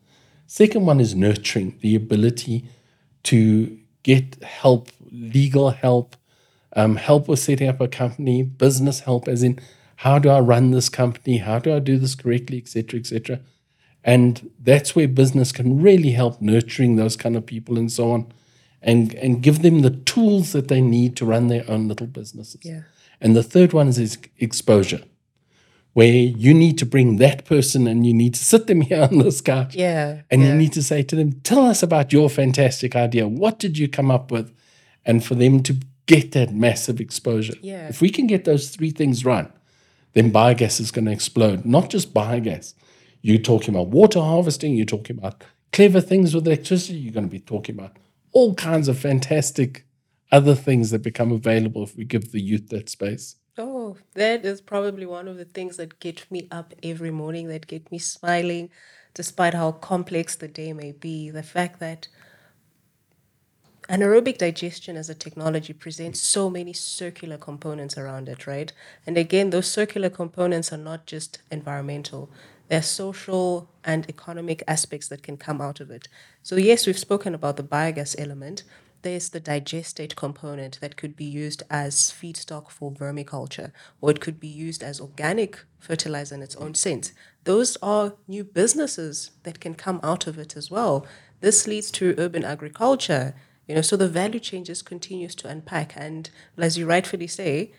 Second 0.49 0.85
one 0.85 0.99
is 0.99 1.15
nurturing 1.15 1.79
the 1.81 1.95
ability 1.95 2.69
to 3.23 3.79
get 4.03 4.43
help, 4.43 4.89
legal 5.13 5.71
help, 5.71 6.17
um, 6.75 6.97
help 6.97 7.29
with 7.29 7.39
setting 7.39 7.69
up 7.69 7.81
a 7.81 7.87
company, 7.87 8.43
business 8.43 8.99
help, 8.99 9.29
as 9.29 9.45
in 9.45 9.61
how 9.95 10.19
do 10.19 10.29
I 10.29 10.41
run 10.41 10.73
this 10.73 10.89
company, 10.89 11.37
how 11.37 11.61
do 11.61 11.73
I 11.73 11.79
do 11.79 11.99
this 11.99 12.17
correctly, 12.17 12.59
etc., 12.59 12.99
etc. 12.99 13.39
And 14.03 14.51
that's 14.59 14.97
where 14.97 15.07
business 15.07 15.53
can 15.53 15.81
really 15.81 16.11
help 16.11 16.43
nurturing 16.43 16.97
those 16.97 17.17
kind 17.17 17.37
of 17.37 17.47
people 17.47 17.79
and 17.79 17.93
so 17.93 18.11
on 18.11 18.33
and, 18.83 19.15
and 19.15 19.43
give 19.43 19.63
them 19.63 19.83
the 19.83 19.91
tools 19.91 20.53
that 20.53 20.69
they 20.69 20.81
need 20.81 21.17
to 21.17 21.25
run 21.25 21.49
their 21.49 21.65
own 21.69 21.89
little 21.89 22.07
businesses. 22.07 22.61
Yeah. 22.65 22.83
And 23.21 23.35
the 23.35 23.43
third 23.43 23.73
one 23.73 23.89
is, 23.89 24.19
exposure, 24.39 25.03
where 25.95 26.13
you 26.13 26.53
need 26.53 26.77
to 26.79 26.87
bring 26.87 27.17
that 27.17 27.45
person 27.47 27.87
and 27.87 28.07
you 28.07 28.13
need 28.13 28.35
to 28.35 28.45
sit 28.45 28.67
them 28.67 28.81
here 28.83 29.03
on 29.03 29.19
this 29.19 29.41
couch. 29.41 29.75
Yeah. 29.75 30.23
And 30.31 30.43
yeah. 30.43 30.49
you 30.49 30.55
need 30.55 30.73
to 30.75 30.83
say 30.83 31.03
to 31.03 31.17
them, 31.17 31.41
tell 31.41 31.67
us 31.67 31.83
about 31.83 32.13
your 32.13 32.29
fantastic 32.29 32.95
idea. 32.95 33.27
What 33.27 33.59
did 33.59 33.79
you 33.79 33.89
come 33.89 34.11
up 34.11 34.31
with? 34.31 34.53
And 35.05 35.25
for 35.25 35.35
them 35.35 35.63
to 35.63 35.77
get 36.07 36.33
that 36.33 36.53
massive 36.53 37.01
exposure. 37.01 37.55
Yeah. 37.61 37.89
If 37.89 38.01
we 38.01 38.11
can 38.11 38.27
get 38.27 38.45
those 38.45 38.71
three 38.71 38.91
things 38.91 39.25
right, 39.25 39.51
then 40.13 40.33
biogas 40.33 40.81
is 40.81 40.91
going 40.91 41.05
to 41.05 41.13
explode. 41.13 41.65
Not 41.65 41.91
just 41.91 42.15
biogas. 42.15 42.75
You're 43.23 43.39
talking 43.39 43.75
about 43.75 43.89
water 43.89 44.21
harvesting, 44.21 44.75
you're 44.75 44.87
talking 44.87 45.19
about 45.19 45.43
clever 45.73 46.01
things 46.01 46.35
with 46.35 46.47
electricity, 46.47 46.99
you're 46.99 47.13
going 47.13 47.27
to 47.27 47.31
be 47.31 47.41
talking 47.41 47.77
about 47.77 47.97
all 48.37 48.55
kinds 48.55 48.87
of 48.87 48.99
fantastic 48.99 49.87
other 50.31 50.55
things 50.55 50.91
that 50.91 51.03
become 51.03 51.33
available 51.33 51.83
if 51.83 51.97
we 51.97 52.05
give 52.05 52.33
the 52.33 52.41
youth 52.43 52.69
that 52.69 52.91
space. 52.91 53.37
Oh, 53.57 53.97
that 54.13 54.45
is 54.45 54.61
probably 54.61 55.07
one 55.07 55.27
of 55.27 55.39
the 55.39 55.47
things 55.47 55.79
that 55.79 56.01
get 56.01 56.31
me 56.31 56.47
up 56.51 56.75
every 56.83 57.11
morning, 57.11 57.49
that 57.49 57.67
get 57.67 57.91
me 57.91 57.99
smiling, 57.99 58.69
despite 59.15 59.55
how 59.55 59.73
complex 59.73 60.37
the 60.37 60.49
day 60.49 60.75
may 60.75 60.93
be. 60.93 61.31
The 61.31 61.43
fact 61.43 61.81
that 61.81 62.09
anaerobic 63.89 64.37
digestion 64.37 64.99
as 64.99 65.09
a 65.09 65.15
technology 65.15 65.73
presents 65.73 66.21
so 66.21 66.51
many 66.51 66.75
circular 66.75 67.39
components 67.39 67.97
around 67.97 68.29
it, 68.29 68.47
right? 68.47 68.71
And 69.07 69.17
again, 69.17 69.49
those 69.49 69.71
circular 69.71 70.11
components 70.11 70.75
are 70.75 70.77
not 70.91 71.07
just 71.07 71.41
environmental, 71.51 72.29
there 72.69 72.81
are 72.81 72.83
social 72.83 73.71
and 73.85 74.09
economic 74.09 74.63
aspects 74.67 75.09
that 75.09 75.23
can 75.23 75.37
come 75.37 75.61
out 75.61 75.81
of 75.81 75.91
it. 75.91 76.09
So, 76.43 76.57
yes, 76.57 76.87
we've 76.87 76.99
spoken 76.99 77.35
about 77.35 77.57
the 77.57 77.63
biogas 77.63 78.17
element. 78.19 78.65
There's 79.03 79.29
the 79.29 79.41
digestate 79.41 80.17
component 80.17 80.81
that 80.81 80.97
could 80.97 81.15
be 81.15 81.25
used 81.25 81.63
as 81.71 81.95
feedstock 82.13 82.71
for 82.71 82.91
vermiculture, 82.91 83.71
or 84.01 84.11
it 84.11 84.21
could 84.21 84.41
be 84.41 84.49
used 84.49 84.83
as 84.83 85.01
organic 85.01 85.61
fertilizer 85.79 86.35
in 86.35 86.43
its 86.43 86.57
own 86.57 86.75
sense. 86.75 87.13
Those 87.45 87.77
are 87.83 88.15
new 88.27 88.43
businesses 88.43 89.31
that 89.45 89.61
can 89.61 89.75
come 89.75 90.01
out 90.03 90.27
of 90.27 90.39
it 90.39 90.57
as 90.57 90.71
well. 90.71 91.07
This 91.41 91.69
leads 91.69 91.93
to 91.93 92.17
urban 92.19 92.43
agriculture, 92.43 93.35
you 93.69 93.75
know, 93.75 93.83
so 93.83 93.97
the 93.97 94.09
value 94.09 94.41
chain 94.41 94.65
just 94.65 94.85
continues 94.85 95.35
to 95.37 95.49
unpack. 95.49 95.93
And 95.97 96.31
as 96.59 96.79
you 96.79 96.87
rightfully 96.87 97.27
say, 97.27 97.73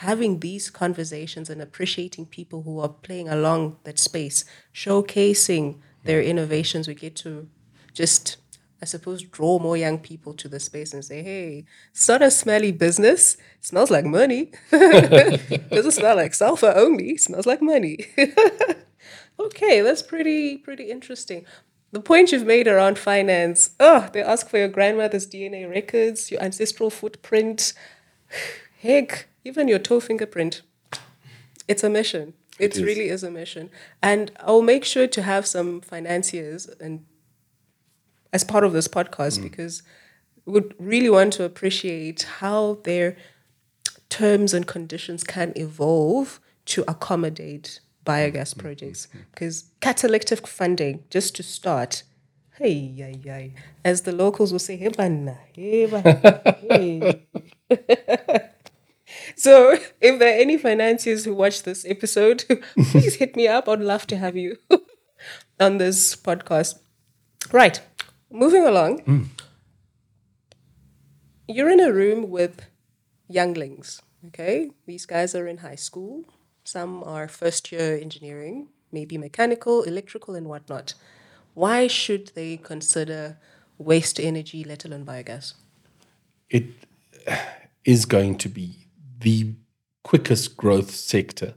having 0.00 0.40
these 0.40 0.70
conversations 0.70 1.50
and 1.50 1.60
appreciating 1.60 2.24
people 2.24 2.62
who 2.62 2.80
are 2.80 2.88
playing 2.88 3.28
along 3.28 3.76
that 3.84 3.98
space, 3.98 4.46
showcasing 4.74 5.78
their 6.04 6.22
innovations, 6.22 6.88
we 6.88 6.94
get 6.94 7.14
to 7.14 7.46
just, 7.92 8.38
I 8.80 8.86
suppose, 8.86 9.22
draw 9.22 9.58
more 9.58 9.76
young 9.76 9.98
people 9.98 10.32
to 10.34 10.48
the 10.48 10.58
space 10.58 10.94
and 10.94 11.04
say, 11.04 11.22
hey, 11.22 11.66
it's 11.90 12.08
not 12.08 12.22
a 12.22 12.30
smelly 12.30 12.72
business. 12.72 13.34
It 13.34 13.66
smells 13.66 13.90
like 13.90 14.06
money. 14.06 14.52
Doesn't 14.70 15.90
smell 15.90 16.16
like 16.16 16.32
sulfur 16.32 16.72
only, 16.74 17.10
it 17.10 17.20
smells 17.20 17.44
like 17.44 17.60
money. 17.60 17.98
okay, 19.38 19.82
that's 19.82 20.00
pretty 20.00 20.56
pretty 20.56 20.90
interesting. 20.90 21.44
The 21.92 22.00
point 22.00 22.32
you've 22.32 22.46
made 22.46 22.68
around 22.68 22.98
finance, 22.98 23.72
oh, 23.78 24.08
they 24.14 24.22
ask 24.22 24.48
for 24.48 24.56
your 24.56 24.68
grandmother's 24.68 25.26
DNA 25.26 25.68
records, 25.68 26.30
your 26.30 26.42
ancestral 26.42 26.88
footprint. 26.88 27.74
Heck, 28.80 29.26
even 29.44 29.68
your 29.68 29.78
toe 29.78 30.00
fingerprint. 30.00 30.62
It's 31.68 31.84
a 31.84 31.90
mission. 31.90 32.34
It, 32.58 32.76
is. 32.76 32.82
really 32.82 33.08
is 33.08 33.22
a 33.22 33.30
mission. 33.30 33.70
And 34.02 34.32
I'll 34.40 34.62
make 34.62 34.84
sure 34.84 35.06
to 35.06 35.22
have 35.22 35.46
some 35.46 35.80
financiers 35.80 36.66
and 36.80 37.06
as 38.32 38.44
part 38.44 38.64
of 38.64 38.72
this 38.72 38.86
podcast 38.86 39.38
mm. 39.38 39.42
because 39.42 39.82
we 40.44 40.52
would 40.52 40.74
really 40.78 41.10
want 41.10 41.32
to 41.34 41.44
appreciate 41.44 42.22
how 42.40 42.78
their 42.84 43.16
terms 44.08 44.52
and 44.52 44.66
conditions 44.66 45.24
can 45.24 45.52
evolve 45.56 46.40
to 46.66 46.84
accommodate 46.86 47.80
biogas 48.04 48.50
mm-hmm. 48.50 48.60
projects. 48.60 49.08
Because 49.30 49.70
catalytic 49.80 50.46
funding, 50.46 51.04
just 51.10 51.34
to 51.36 51.42
start, 51.42 52.02
hey, 52.58 52.72
yay, 52.72 53.20
yay, 53.24 53.54
as 53.84 54.02
the 54.02 54.12
locals 54.12 54.52
will 54.52 54.58
say, 54.58 54.76
hey, 54.76 54.88
bana, 54.88 55.38
hey, 55.54 55.86
bana, 55.86 56.56
hey. 56.60 58.50
So, 59.36 59.72
if 60.00 60.18
there 60.18 60.34
are 60.34 60.40
any 60.40 60.58
financiers 60.58 61.24
who 61.24 61.34
watch 61.34 61.62
this 61.62 61.84
episode, 61.84 62.44
please 62.90 63.16
hit 63.16 63.36
me 63.36 63.48
up. 63.48 63.68
I'd 63.68 63.80
love 63.80 64.06
to 64.08 64.16
have 64.16 64.36
you 64.36 64.56
on 65.60 65.78
this 65.78 66.16
podcast. 66.16 66.78
Right, 67.52 67.80
moving 68.30 68.66
along. 68.66 69.00
Hmm. 69.00 69.22
You're 71.48 71.70
in 71.70 71.80
a 71.80 71.92
room 71.92 72.30
with 72.30 72.62
younglings, 73.28 74.02
okay? 74.28 74.70
These 74.86 75.06
guys 75.06 75.34
are 75.34 75.48
in 75.48 75.58
high 75.58 75.74
school. 75.74 76.24
Some 76.64 77.02
are 77.04 77.26
first 77.26 77.72
year 77.72 77.98
engineering, 78.00 78.68
maybe 78.92 79.18
mechanical, 79.18 79.82
electrical, 79.82 80.36
and 80.36 80.46
whatnot. 80.46 80.94
Why 81.54 81.88
should 81.88 82.28
they 82.34 82.56
consider 82.56 83.38
waste 83.78 84.20
energy, 84.20 84.62
let 84.62 84.84
alone 84.84 85.04
biogas? 85.04 85.54
It 86.48 86.66
is 87.84 88.04
going 88.04 88.38
to 88.38 88.48
be 88.48 88.79
the 89.20 89.54
quickest 90.02 90.56
growth 90.56 90.90
sector. 90.90 91.54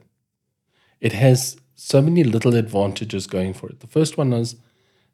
It 1.00 1.14
has 1.14 1.58
so 1.76 2.02
many 2.02 2.24
little 2.24 2.56
advantages 2.56 3.28
going 3.28 3.54
for 3.54 3.70
it. 3.70 3.80
The 3.80 3.88
first 3.88 4.18
one 4.18 4.34
is 4.34 4.56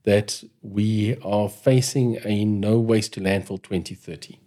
that 0.04 0.44
we 0.62 1.18
are 1.24 1.50
facing 1.50 2.18
a 2.24 2.46
no 2.46 2.80
waste 2.80 3.14
to 3.14 3.22
landfill 3.22 3.62
2030. 3.62 4.40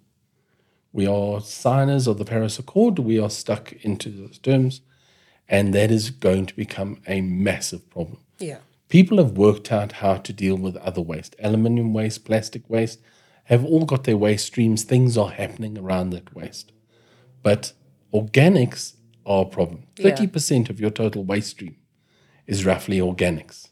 We 0.92 1.06
are 1.06 1.40
signers 1.40 2.06
of 2.06 2.18
the 2.18 2.24
Paris 2.24 2.58
Accord. 2.58 2.98
We 2.98 3.18
are 3.18 3.30
stuck 3.30 3.72
into 3.82 4.10
those 4.10 4.38
terms, 4.38 4.82
and 5.48 5.72
that 5.74 5.90
is 5.90 6.10
going 6.10 6.46
to 6.46 6.56
become 6.56 7.00
a 7.06 7.20
massive 7.20 7.88
problem. 7.88 8.18
Yeah. 8.38 8.58
People 8.88 9.18
have 9.18 9.38
worked 9.38 9.72
out 9.72 9.92
how 9.92 10.16
to 10.16 10.32
deal 10.32 10.56
with 10.56 10.76
other 10.76 11.00
waste, 11.00 11.34
aluminium 11.42 11.94
waste, 11.94 12.24
plastic 12.24 12.68
waste, 12.68 13.00
have 13.44 13.64
all 13.64 13.84
got 13.84 14.04
their 14.04 14.18
waste 14.18 14.46
streams. 14.46 14.84
Things 14.84 15.16
are 15.16 15.30
happening 15.30 15.78
around 15.78 16.10
that 16.10 16.34
waste. 16.34 16.72
But 17.42 17.72
organics 18.12 18.94
are 19.24 19.42
a 19.42 19.48
problem. 19.48 19.84
30% 19.96 20.70
of 20.70 20.80
your 20.80 20.90
total 20.90 21.24
waste 21.24 21.50
stream 21.50 21.76
is 22.46 22.66
roughly 22.66 22.98
organics. 22.98 23.68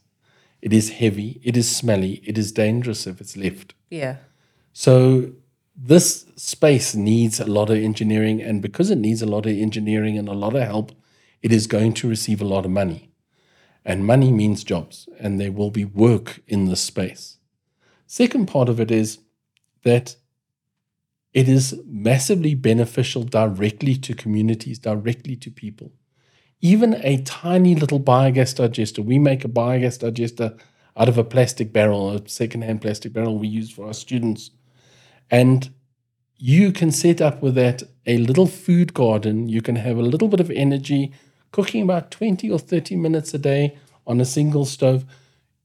It 0.62 0.72
is 0.72 0.90
heavy, 0.90 1.40
it 1.42 1.56
is 1.56 1.74
smelly, 1.74 2.22
it 2.24 2.36
is 2.36 2.52
dangerous 2.52 3.06
if 3.06 3.20
it's 3.20 3.36
left. 3.36 3.74
Yeah. 3.90 4.16
So 4.72 5.32
this 5.74 6.26
space 6.36 6.94
needs 6.94 7.40
a 7.40 7.46
lot 7.46 7.70
of 7.70 7.78
engineering, 7.78 8.42
and 8.42 8.60
because 8.60 8.90
it 8.90 8.98
needs 8.98 9.22
a 9.22 9.26
lot 9.26 9.46
of 9.46 9.52
engineering 9.52 10.18
and 10.18 10.28
a 10.28 10.34
lot 10.34 10.54
of 10.54 10.62
help, 10.62 10.92
it 11.42 11.52
is 11.52 11.66
going 11.66 11.94
to 11.94 12.08
receive 12.08 12.40
a 12.40 12.46
lot 12.46 12.64
of 12.64 12.70
money. 12.70 13.10
And 13.84 14.06
money 14.06 14.30
means 14.30 14.62
jobs, 14.62 15.08
and 15.18 15.40
there 15.40 15.52
will 15.52 15.70
be 15.70 15.86
work 15.86 16.40
in 16.46 16.66
this 16.66 16.82
space. 16.82 17.38
Second 18.06 18.46
part 18.46 18.68
of 18.68 18.78
it 18.78 18.90
is 18.90 19.18
that 19.84 20.16
it 21.32 21.48
is 21.48 21.80
massively 21.86 22.54
beneficial 22.54 23.22
directly 23.22 23.96
to 23.96 24.14
communities, 24.14 24.78
directly 24.78 25.36
to 25.36 25.50
people. 25.50 25.92
Even 26.60 26.94
a 27.04 27.22
tiny 27.22 27.74
little 27.74 28.00
biogas 28.00 28.54
digester, 28.54 29.02
we 29.02 29.18
make 29.18 29.44
a 29.44 29.48
biogas 29.48 29.98
digester 29.98 30.56
out 30.96 31.08
of 31.08 31.18
a 31.18 31.24
plastic 31.24 31.72
barrel, 31.72 32.10
a 32.10 32.28
secondhand 32.28 32.82
plastic 32.82 33.12
barrel 33.12 33.38
we 33.38 33.48
use 33.48 33.70
for 33.70 33.86
our 33.86 33.94
students. 33.94 34.50
And 35.30 35.70
you 36.36 36.72
can 36.72 36.90
set 36.90 37.20
up 37.20 37.42
with 37.42 37.54
that 37.54 37.82
a 38.06 38.16
little 38.18 38.46
food 38.46 38.92
garden. 38.92 39.48
You 39.48 39.62
can 39.62 39.76
have 39.76 39.98
a 39.98 40.02
little 40.02 40.28
bit 40.28 40.40
of 40.40 40.50
energy, 40.50 41.12
cooking 41.52 41.82
about 41.82 42.10
20 42.10 42.50
or 42.50 42.58
30 42.58 42.96
minutes 42.96 43.32
a 43.34 43.38
day 43.38 43.78
on 44.06 44.20
a 44.20 44.24
single 44.24 44.64
stove. 44.64 45.04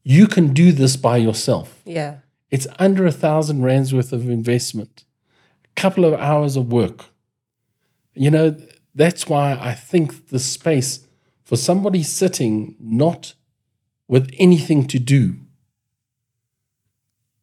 You 0.03 0.27
can 0.27 0.53
do 0.53 0.71
this 0.71 0.95
by 0.95 1.17
yourself. 1.17 1.81
Yeah. 1.85 2.17
It's 2.51 2.67
under 2.77 3.05
a 3.05 3.11
thousand 3.11 3.63
rands 3.63 3.93
worth 3.93 4.13
of 4.13 4.29
investment, 4.29 5.04
couple 5.75 6.05
of 6.05 6.13
hours 6.13 6.55
of 6.55 6.71
work. 6.71 7.05
You 8.13 8.31
know, 8.31 8.57
that's 8.93 9.27
why 9.27 9.57
I 9.59 9.73
think 9.73 10.29
the 10.29 10.39
space 10.39 11.05
for 11.43 11.55
somebody 11.55 12.01
sitting 12.01 12.75
not 12.79 13.35
with 14.07 14.31
anything 14.37 14.87
to 14.87 14.99
do, 14.99 15.35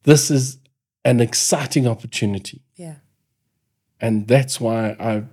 this 0.03 0.31
is 0.31 0.59
an 1.05 1.21
exciting 1.21 1.87
opportunity. 1.87 2.63
Yeah. 2.77 2.97
And 4.01 4.27
that's 4.27 4.61
why 4.61 4.97
I, 4.99 5.25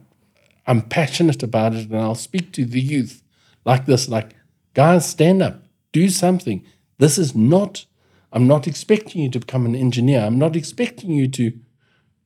I'm 0.68 0.82
passionate 0.84 1.42
about 1.42 1.74
it. 1.74 1.90
And 1.90 2.00
I'll 2.00 2.16
speak 2.16 2.52
to 2.54 2.66
the 2.66 2.80
youth 2.80 3.24
like 3.66 3.86
this 3.86 4.08
like, 4.08 4.36
guys, 4.74 5.10
stand 5.10 5.42
up, 5.42 5.64
do 5.92 6.10
something. 6.10 6.64
This 7.00 7.18
is 7.18 7.36
not, 7.36 7.86
I'm 8.32 8.48
not 8.48 8.68
expecting 8.68 9.24
you 9.24 9.30
to 9.32 9.40
become 9.40 9.66
an 9.66 9.76
engineer. 9.76 10.22
I'm 10.22 10.38
not 10.38 10.56
expecting 10.56 11.12
you 11.12 11.28
to 11.30 11.54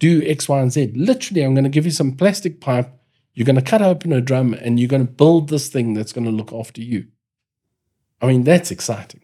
do 0.04 0.22
X, 0.26 0.50
Y, 0.50 0.60
and 0.60 0.72
Z. 0.72 0.92
Literally, 0.96 1.44
I'm 1.44 1.54
going 1.54 1.64
to 1.64 1.70
give 1.70 1.86
you 1.86 1.92
some 1.92 2.12
plastic 2.12 2.60
pipe. 2.60 2.92
You're 3.34 3.46
going 3.46 3.56
to 3.56 3.62
cut 3.62 3.82
open 3.82 4.12
a 4.12 4.20
drum 4.20 4.54
and 4.54 4.78
you're 4.78 4.90
going 4.90 5.08
to 5.08 5.12
build 5.12 5.48
this 5.48 5.70
thing 5.70 5.94
that's 5.94 6.12
going 6.12 6.26
to 6.26 6.32
look 6.32 6.52
after 6.52 6.82
you. 6.82 7.08
I 8.22 8.28
mean, 8.28 8.44
that's 8.44 8.70
exciting. 8.70 9.22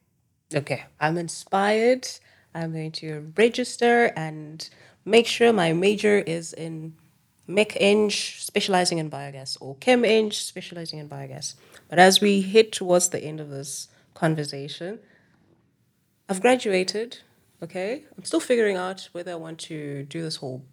Okay, 0.55 0.85
I'm 0.97 1.17
inspired. 1.17 2.07
I'm 2.55 2.71
going 2.71 2.93
to 2.93 3.33
register 3.37 4.05
and 4.15 4.67
make 5.03 5.27
sure 5.27 5.51
my 5.51 5.73
major 5.73 6.17
is 6.19 6.53
in 6.53 6.95
Mech 7.45 7.75
Eng, 7.75 8.09
specializing 8.09 8.99
in 8.99 9.09
biogas, 9.11 9.57
or 9.59 9.75
Chem 9.81 10.05
Eng, 10.05 10.31
specializing 10.31 10.99
in 10.99 11.09
biogas. 11.09 11.55
But 11.89 11.99
as 11.99 12.21
we 12.21 12.41
head 12.41 12.71
towards 12.71 13.09
the 13.09 13.21
end 13.21 13.41
of 13.41 13.49
this 13.49 13.89
conversation, 14.13 14.99
I've 16.29 16.41
graduated. 16.41 17.17
Okay, 17.61 18.05
I'm 18.17 18.23
still 18.23 18.39
figuring 18.39 18.77
out 18.77 19.09
whether 19.11 19.31
I 19.31 19.35
want 19.35 19.59
to 19.59 20.03
do 20.03 20.21
this 20.21 20.37
whole 20.37 20.65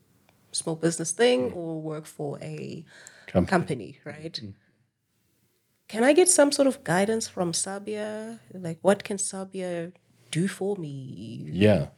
small 0.53 0.77
business 0.77 1.13
thing 1.13 1.53
or 1.53 1.81
work 1.81 2.07
for 2.07 2.39
a 2.41 2.85
Company. 3.27 3.51
company, 3.51 3.99
right? 4.05 4.41
Can 5.89 6.05
I 6.05 6.13
get 6.13 6.29
some 6.29 6.53
sort 6.53 6.69
of 6.69 6.85
guidance 6.85 7.29
from 7.29 7.53
Sabia? 7.53 8.39
Like, 8.55 8.79
what 8.83 9.05
can 9.05 9.17
Sabia 9.19 9.93
do 10.31 10.49
for 10.49 10.77
me? 10.77 11.49
Yeah. 11.51 11.89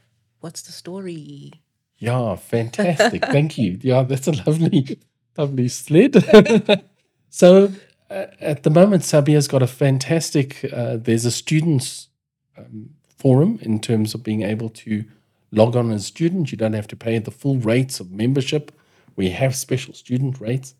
What's 0.40 0.62
the 0.62 0.72
story? 0.72 1.52
Yeah, 1.98 2.36
fantastic. 2.36 3.24
Thank 3.36 3.58
you. 3.58 3.78
Yeah, 3.82 4.02
that's 4.02 4.28
a 4.28 4.32
lovely, 4.32 4.98
lovely 5.36 5.68
sled. 5.68 6.14
so 7.30 7.72
uh, 8.10 8.26
at 8.40 8.62
the 8.62 8.70
moment, 8.70 9.02
Sabia's 9.02 9.48
got 9.48 9.62
a 9.62 9.66
fantastic. 9.66 10.64
Uh, 10.72 10.96
there's 10.96 11.24
a 11.24 11.30
students 11.30 12.08
um, 12.56 12.90
forum 13.18 13.58
in 13.62 13.80
terms 13.80 14.14
of 14.14 14.22
being 14.22 14.42
able 14.42 14.68
to 14.68 15.04
log 15.50 15.76
on 15.76 15.90
as 15.90 16.02
a 16.02 16.04
student. 16.04 16.52
You 16.52 16.58
don't 16.58 16.74
have 16.74 16.88
to 16.88 16.96
pay 16.96 17.18
the 17.18 17.30
full 17.30 17.58
rates 17.58 18.00
of 18.00 18.10
membership. 18.12 18.72
We 19.16 19.30
have 19.30 19.56
special 19.56 19.94
student 19.94 20.40
rates. 20.40 20.74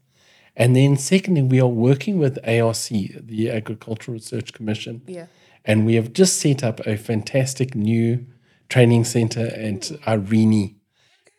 And 0.56 0.74
then, 0.74 0.96
secondly, 0.96 1.42
we 1.42 1.60
are 1.60 1.68
working 1.68 2.18
with 2.18 2.38
ARC, 2.46 2.88
the 2.88 3.50
Agricultural 3.50 4.14
Research 4.14 4.52
Commission. 4.52 5.02
Yeah. 5.06 5.26
And 5.64 5.86
we 5.86 5.94
have 5.94 6.12
just 6.12 6.40
set 6.40 6.64
up 6.64 6.80
a 6.86 6.96
fantastic 6.96 7.74
new 7.74 8.26
training 8.68 9.04
center 9.04 9.46
at 9.46 9.90
Irene. 10.06 10.76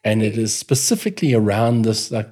And 0.04 0.24
it 0.24 0.38
is 0.38 0.56
specifically 0.56 1.34
around 1.34 1.82
this 1.82 2.12
like, 2.12 2.30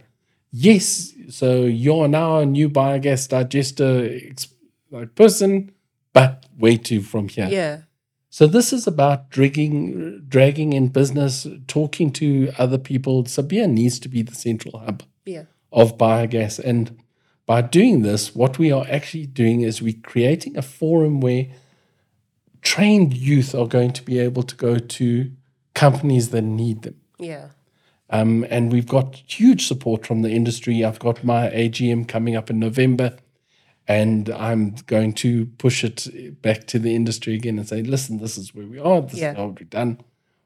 yes, 0.51 1.13
so 1.29 1.63
you're 1.63 2.07
now 2.07 2.39
a 2.39 2.45
new 2.45 2.69
biogas 2.69 3.27
digester 3.27 4.09
ex- 4.29 4.47
like 4.89 5.15
person, 5.15 5.71
but 6.13 6.45
where 6.57 6.77
to 6.77 7.01
from 7.01 7.27
here? 7.27 7.47
Yeah. 7.49 7.81
So 8.37 8.45
this 8.45 8.71
is 8.71 8.85
about 8.85 9.31
dragging 9.31 10.23
dragging 10.29 10.73
in 10.73 10.89
business, 10.89 11.47
talking 11.65 12.11
to 12.11 12.51
other 12.59 12.77
people. 12.77 13.23
Sabia 13.23 13.67
needs 13.67 13.97
to 13.97 14.07
be 14.07 14.21
the 14.21 14.35
central 14.35 14.77
hub 14.77 15.01
Yeah. 15.25 15.45
of 15.71 15.97
biogas. 15.97 16.59
And 16.59 16.99
by 17.47 17.63
doing 17.63 18.03
this, 18.03 18.35
what 18.35 18.59
we 18.59 18.71
are 18.71 18.85
actually 18.91 19.25
doing 19.25 19.61
is 19.61 19.81
we're 19.81 20.03
creating 20.03 20.55
a 20.55 20.61
forum 20.61 21.19
where 21.19 21.47
trained 22.61 23.15
youth 23.17 23.55
are 23.55 23.65
going 23.65 23.93
to 23.93 24.03
be 24.03 24.19
able 24.19 24.43
to 24.43 24.55
go 24.55 24.77
to 24.77 25.31
companies 25.73 26.29
that 26.29 26.43
need 26.43 26.83
them. 26.83 26.97
Yeah. 27.17 27.47
Um, 28.11 28.45
and 28.51 28.71
we've 28.71 28.87
got 28.97 29.15
huge 29.15 29.65
support 29.65 30.05
from 30.05 30.21
the 30.21 30.29
industry. 30.29 30.85
I've 30.85 30.99
got 30.99 31.23
my 31.23 31.49
AGM 31.49 32.07
coming 32.07 32.35
up 32.35 32.51
in 32.51 32.59
November, 32.59 33.17
and 33.87 34.29
I'm 34.29 34.71
going 34.85 35.13
to 35.13 35.45
push 35.57 35.83
it 35.83 36.41
back 36.41 36.67
to 36.67 36.79
the 36.79 36.93
industry 36.93 37.35
again 37.35 37.57
and 37.57 37.67
say, 37.67 37.81
listen, 37.81 38.17
this 38.17 38.37
is 38.37 38.53
where 38.53 38.65
we 38.67 38.79
are. 38.79 39.01
This 39.01 39.19
Yeah. 39.19 39.31
is 39.31 39.37
what 39.37 39.59
we've 39.59 39.69
done 39.69 40.01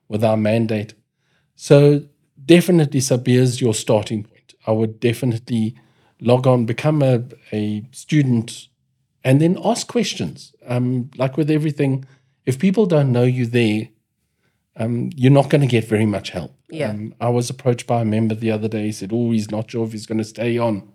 with 0.07 0.23
our 0.23 0.37
mandate. 0.37 0.93
So 1.55 2.03
definitely 2.45 2.99
Sabia 2.99 3.39
is 3.39 3.59
your 3.61 3.73
starting 3.73 4.23
point. 4.23 4.53
I 4.67 4.71
would 4.71 4.99
definitely 4.99 5.75
log 6.19 6.45
on, 6.45 6.65
become 6.65 7.01
a, 7.01 7.23
a 7.51 7.83
student, 7.91 8.67
and 9.23 9.41
then 9.41 9.57
ask 9.63 9.87
questions. 9.87 10.53
Um, 10.67 11.09
like 11.17 11.35
with 11.35 11.49
everything, 11.49 12.05
if 12.45 12.59
people 12.59 12.85
don't 12.85 13.11
know 13.11 13.23
you 13.23 13.47
there, 13.47 13.89
um, 14.75 15.09
you're 15.15 15.31
not 15.31 15.49
going 15.49 15.61
to 15.61 15.67
get 15.67 15.85
very 15.85 16.05
much 16.05 16.29
help. 16.29 16.55
Yeah. 16.69 16.91
Um, 16.91 17.15
I 17.19 17.29
was 17.29 17.49
approached 17.49 17.87
by 17.87 18.01
a 18.01 18.05
member 18.05 18.35
the 18.35 18.51
other 18.51 18.67
day. 18.67 18.85
He 18.85 18.91
said, 18.91 19.11
"Oh, 19.11 19.31
he's 19.31 19.51
not 19.51 19.69
sure 19.69 19.85
if 19.85 19.91
he's 19.91 20.05
going 20.05 20.19
to 20.19 20.23
stay 20.23 20.57
on 20.57 20.87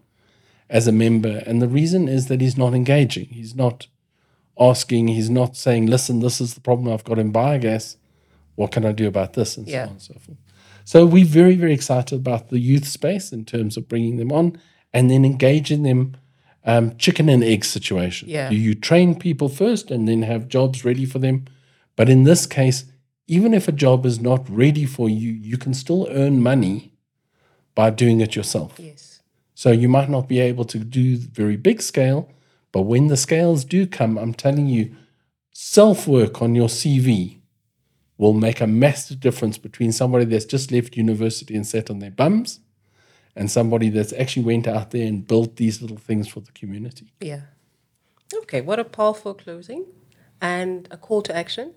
as 0.68 0.86
a 0.86 0.92
member," 0.92 1.42
and 1.46 1.60
the 1.62 1.68
reason 1.68 2.08
is 2.08 2.26
that 2.26 2.40
he's 2.40 2.56
not 2.56 2.74
engaging. 2.74 3.26
He's 3.26 3.54
not 3.54 3.86
asking. 4.58 5.08
He's 5.08 5.30
not 5.30 5.56
saying, 5.56 5.86
"Listen, 5.86 6.20
this 6.20 6.40
is 6.40 6.54
the 6.54 6.60
problem 6.60 6.92
I've 6.92 7.04
got 7.04 7.18
in 7.18 7.32
biogas. 7.32 7.96
What 8.54 8.72
can 8.72 8.84
I 8.84 8.92
do 8.92 9.06
about 9.06 9.34
this?" 9.34 9.56
and 9.56 9.66
Yeah. 9.68 9.84
so 9.84 9.88
on 9.88 9.92
and 9.92 10.02
so 10.02 10.14
forth. 10.14 10.38
So 10.84 11.04
we're 11.04 11.24
very, 11.24 11.56
very 11.56 11.72
excited 11.74 12.14
about 12.16 12.48
the 12.48 12.60
youth 12.60 12.86
space 12.86 13.32
in 13.32 13.44
terms 13.44 13.76
of 13.76 13.88
bringing 13.88 14.16
them 14.18 14.30
on 14.32 14.56
and 14.92 15.10
then 15.10 15.24
engaging 15.24 15.82
them. 15.82 16.16
Um, 16.68 16.96
chicken 16.96 17.28
and 17.28 17.44
egg 17.44 17.64
situation. 17.64 18.28
Yeah. 18.28 18.50
You, 18.50 18.58
you 18.58 18.74
train 18.74 19.14
people 19.14 19.48
first 19.48 19.92
and 19.92 20.08
then 20.08 20.22
have 20.22 20.48
jobs 20.48 20.84
ready 20.84 21.04
for 21.06 21.20
them. 21.20 21.44
But 21.94 22.08
in 22.08 22.24
this 22.24 22.44
case, 22.44 22.86
even 23.28 23.54
if 23.54 23.68
a 23.68 23.72
job 23.72 24.04
is 24.04 24.18
not 24.20 24.50
ready 24.50 24.84
for 24.84 25.08
you, 25.08 25.30
you 25.30 25.58
can 25.58 25.74
still 25.74 26.08
earn 26.10 26.42
money 26.42 26.92
by 27.76 27.90
doing 27.90 28.20
it 28.20 28.34
yourself. 28.34 28.80
Yes. 28.80 29.15
So 29.56 29.72
you 29.72 29.88
might 29.88 30.10
not 30.10 30.28
be 30.28 30.38
able 30.38 30.66
to 30.66 30.78
do 30.78 31.16
very 31.16 31.56
big 31.56 31.80
scale, 31.80 32.28
but 32.72 32.82
when 32.82 33.06
the 33.06 33.16
scales 33.16 33.64
do 33.64 33.86
come, 33.86 34.18
I'm 34.18 34.34
telling 34.34 34.66
you, 34.66 34.94
self 35.54 36.06
work 36.06 36.42
on 36.42 36.54
your 36.54 36.68
CV 36.68 37.38
will 38.18 38.34
make 38.34 38.60
a 38.60 38.66
massive 38.66 39.18
difference 39.18 39.56
between 39.56 39.92
somebody 39.92 40.26
that's 40.26 40.44
just 40.44 40.70
left 40.70 40.94
university 40.94 41.56
and 41.56 41.66
sat 41.66 41.88
on 41.88 42.00
their 42.00 42.10
bums 42.10 42.60
and 43.34 43.50
somebody 43.50 43.88
that's 43.88 44.12
actually 44.12 44.44
went 44.44 44.68
out 44.68 44.90
there 44.90 45.06
and 45.06 45.26
built 45.26 45.56
these 45.56 45.80
little 45.80 45.96
things 45.96 46.28
for 46.28 46.40
the 46.40 46.52
community. 46.52 47.14
Yeah. 47.22 47.40
Okay, 48.34 48.60
what 48.60 48.78
a 48.78 48.84
powerful 48.84 49.32
closing 49.32 49.86
and 50.42 50.86
a 50.90 50.98
call 50.98 51.22
to 51.22 51.34
action. 51.34 51.72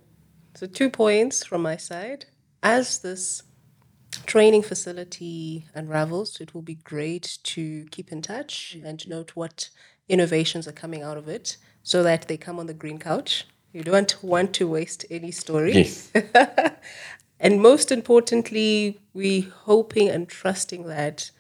So, 0.54 0.68
two 0.68 0.89
points 0.89 1.46
from 1.46 1.62
my 1.62 1.78
side. 1.78 2.26
As 2.62 3.00
this 3.00 3.44
training 4.30 4.62
facility 4.62 5.65
unravels, 5.74 6.39
it 6.39 6.54
will 6.54 6.62
be 6.62 6.76
great 6.76 7.39
to 7.42 7.86
keep 7.89 8.12
in 8.12 8.22
touch 8.22 8.78
mm. 8.78 8.86
and 8.86 9.08
note 9.08 9.32
what 9.36 9.70
innovations 10.08 10.68
are 10.68 10.72
coming 10.72 11.02
out 11.02 11.18
of 11.18 11.28
it 11.28 11.58
so 11.82 12.04
that 12.04 12.28
they 12.28 12.38
come 12.38 12.60
on 12.60 12.68
the 12.68 12.74
green 12.74 13.00
couch. 13.00 13.48
You 13.74 13.84
don't 13.84 14.15
want 14.24 14.54
to 14.54 14.68
waste 14.68 15.04
any 15.10 15.32
story. 15.32 15.74
Yes. 15.74 16.12
And 17.39 17.62
most 17.62 17.89
importantly, 17.92 19.00
we're 19.13 19.50
hoping 19.50 20.10
and 20.10 20.28
trusting 20.28 20.84
that 20.88 21.32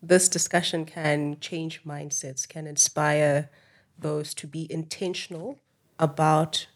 this 0.00 0.28
discussion 0.28 0.84
can 0.84 1.38
change 1.40 1.82
mindsets, 1.84 2.48
can 2.48 2.66
inspire 2.66 3.50
those 3.98 4.34
to 4.34 4.46
be 4.46 4.70
intentional 4.70 5.58
about 5.98 6.68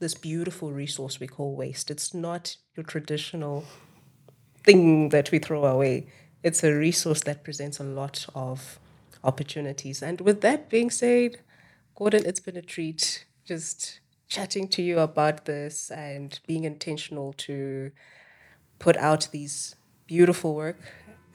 this 0.00 0.14
beautiful 0.14 0.70
resource 0.70 1.18
we 1.18 1.26
call 1.26 1.56
waste. 1.56 1.90
It's 1.90 2.12
not 2.12 2.56
your 2.76 2.84
traditional 2.84 3.64
thing 4.68 5.08
that 5.08 5.30
we 5.32 5.38
throw 5.38 5.64
away. 5.64 6.06
It's 6.42 6.62
a 6.62 6.72
resource 6.72 7.22
that 7.22 7.42
presents 7.42 7.80
a 7.80 7.84
lot 7.84 8.26
of 8.34 8.78
opportunities. 9.24 10.02
And 10.02 10.20
with 10.20 10.40
that 10.42 10.68
being 10.68 10.90
said, 10.90 11.38
Gordon, 11.96 12.24
it's 12.26 12.40
been 12.40 12.56
a 12.56 12.62
treat 12.62 13.24
just 13.46 14.00
chatting 14.28 14.68
to 14.68 14.82
you 14.82 14.98
about 14.98 15.46
this 15.46 15.90
and 15.90 16.38
being 16.46 16.64
intentional 16.64 17.32
to 17.48 17.90
put 18.78 18.96
out 18.98 19.28
these 19.32 19.74
beautiful 20.06 20.54
work 20.54 20.76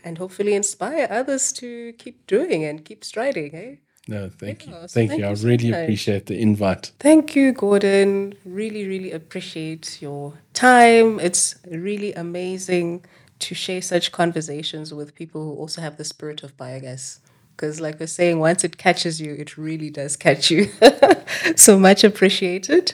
and 0.03 0.17
hopefully 0.19 0.53
inspire 0.53 1.07
others 1.09 1.51
to 1.53 1.93
keep 1.93 2.27
doing 2.27 2.63
and 2.63 2.85
keep 2.85 3.03
striding, 3.03 3.55
eh? 3.55 3.75
No, 4.07 4.29
thank 4.29 4.67
you. 4.67 4.73
So 4.73 4.87
Thank, 4.87 5.11
thank 5.11 5.21
you. 5.21 5.27
I 5.27 5.33
so 5.33 5.47
really 5.47 5.71
much. 5.71 5.83
appreciate 5.83 6.25
the 6.25 6.37
invite. 6.39 6.91
Thank 6.99 7.35
you, 7.37 7.53
Gordon. 7.53 8.33
Really, 8.43 8.85
really 8.85 9.11
appreciate 9.11 10.01
your 10.01 10.33
time. 10.53 11.19
It's 11.21 11.55
really 11.71 12.13
amazing 12.13 13.05
to 13.39 13.55
share 13.55 13.81
such 13.81 14.11
conversations 14.11 14.93
with 14.93 15.15
people 15.15 15.43
who 15.43 15.55
also 15.55 15.81
have 15.81 15.97
the 15.97 16.05
spirit 16.05 16.43
of 16.43 16.55
biogas. 16.57 17.19
Because, 17.55 17.79
like 17.79 17.99
we're 17.99 18.07
saying, 18.07 18.39
once 18.39 18.63
it 18.63 18.77
catches 18.77 19.21
you, 19.21 19.33
it 19.35 19.57
really 19.57 19.89
does 19.89 20.15
catch 20.15 20.49
you. 20.49 20.69
so 21.55 21.77
much 21.77 22.03
appreciated. 22.03 22.93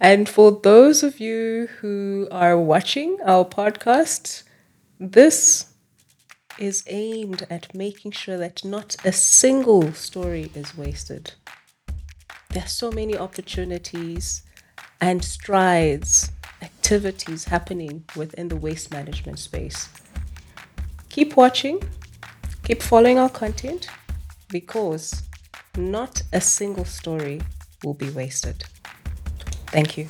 And 0.00 0.28
for 0.28 0.52
those 0.62 1.02
of 1.02 1.20
you 1.20 1.68
who 1.80 2.28
are 2.30 2.58
watching 2.58 3.18
our 3.24 3.44
podcast, 3.44 4.44
this 4.98 5.66
is 6.58 6.84
aimed 6.86 7.46
at 7.50 7.74
making 7.74 8.12
sure 8.12 8.36
that 8.36 8.64
not 8.64 8.96
a 9.04 9.12
single 9.12 9.92
story 9.92 10.50
is 10.54 10.76
wasted. 10.76 11.34
There 12.50 12.64
are 12.64 12.68
so 12.68 12.90
many 12.90 13.16
opportunities 13.16 14.42
and 15.00 15.24
strides, 15.24 16.32
activities 16.88 17.44
happening 17.44 18.02
within 18.16 18.48
the 18.48 18.56
waste 18.56 18.90
management 18.90 19.38
space. 19.38 19.90
Keep 21.10 21.36
watching, 21.36 21.82
keep 22.64 22.80
following 22.80 23.18
our 23.18 23.28
content 23.28 23.88
because 24.48 25.22
not 25.76 26.22
a 26.32 26.40
single 26.40 26.86
story 26.86 27.42
will 27.84 27.92
be 27.92 28.08
wasted. 28.08 28.64
Thank 29.66 29.98
you. 29.98 30.08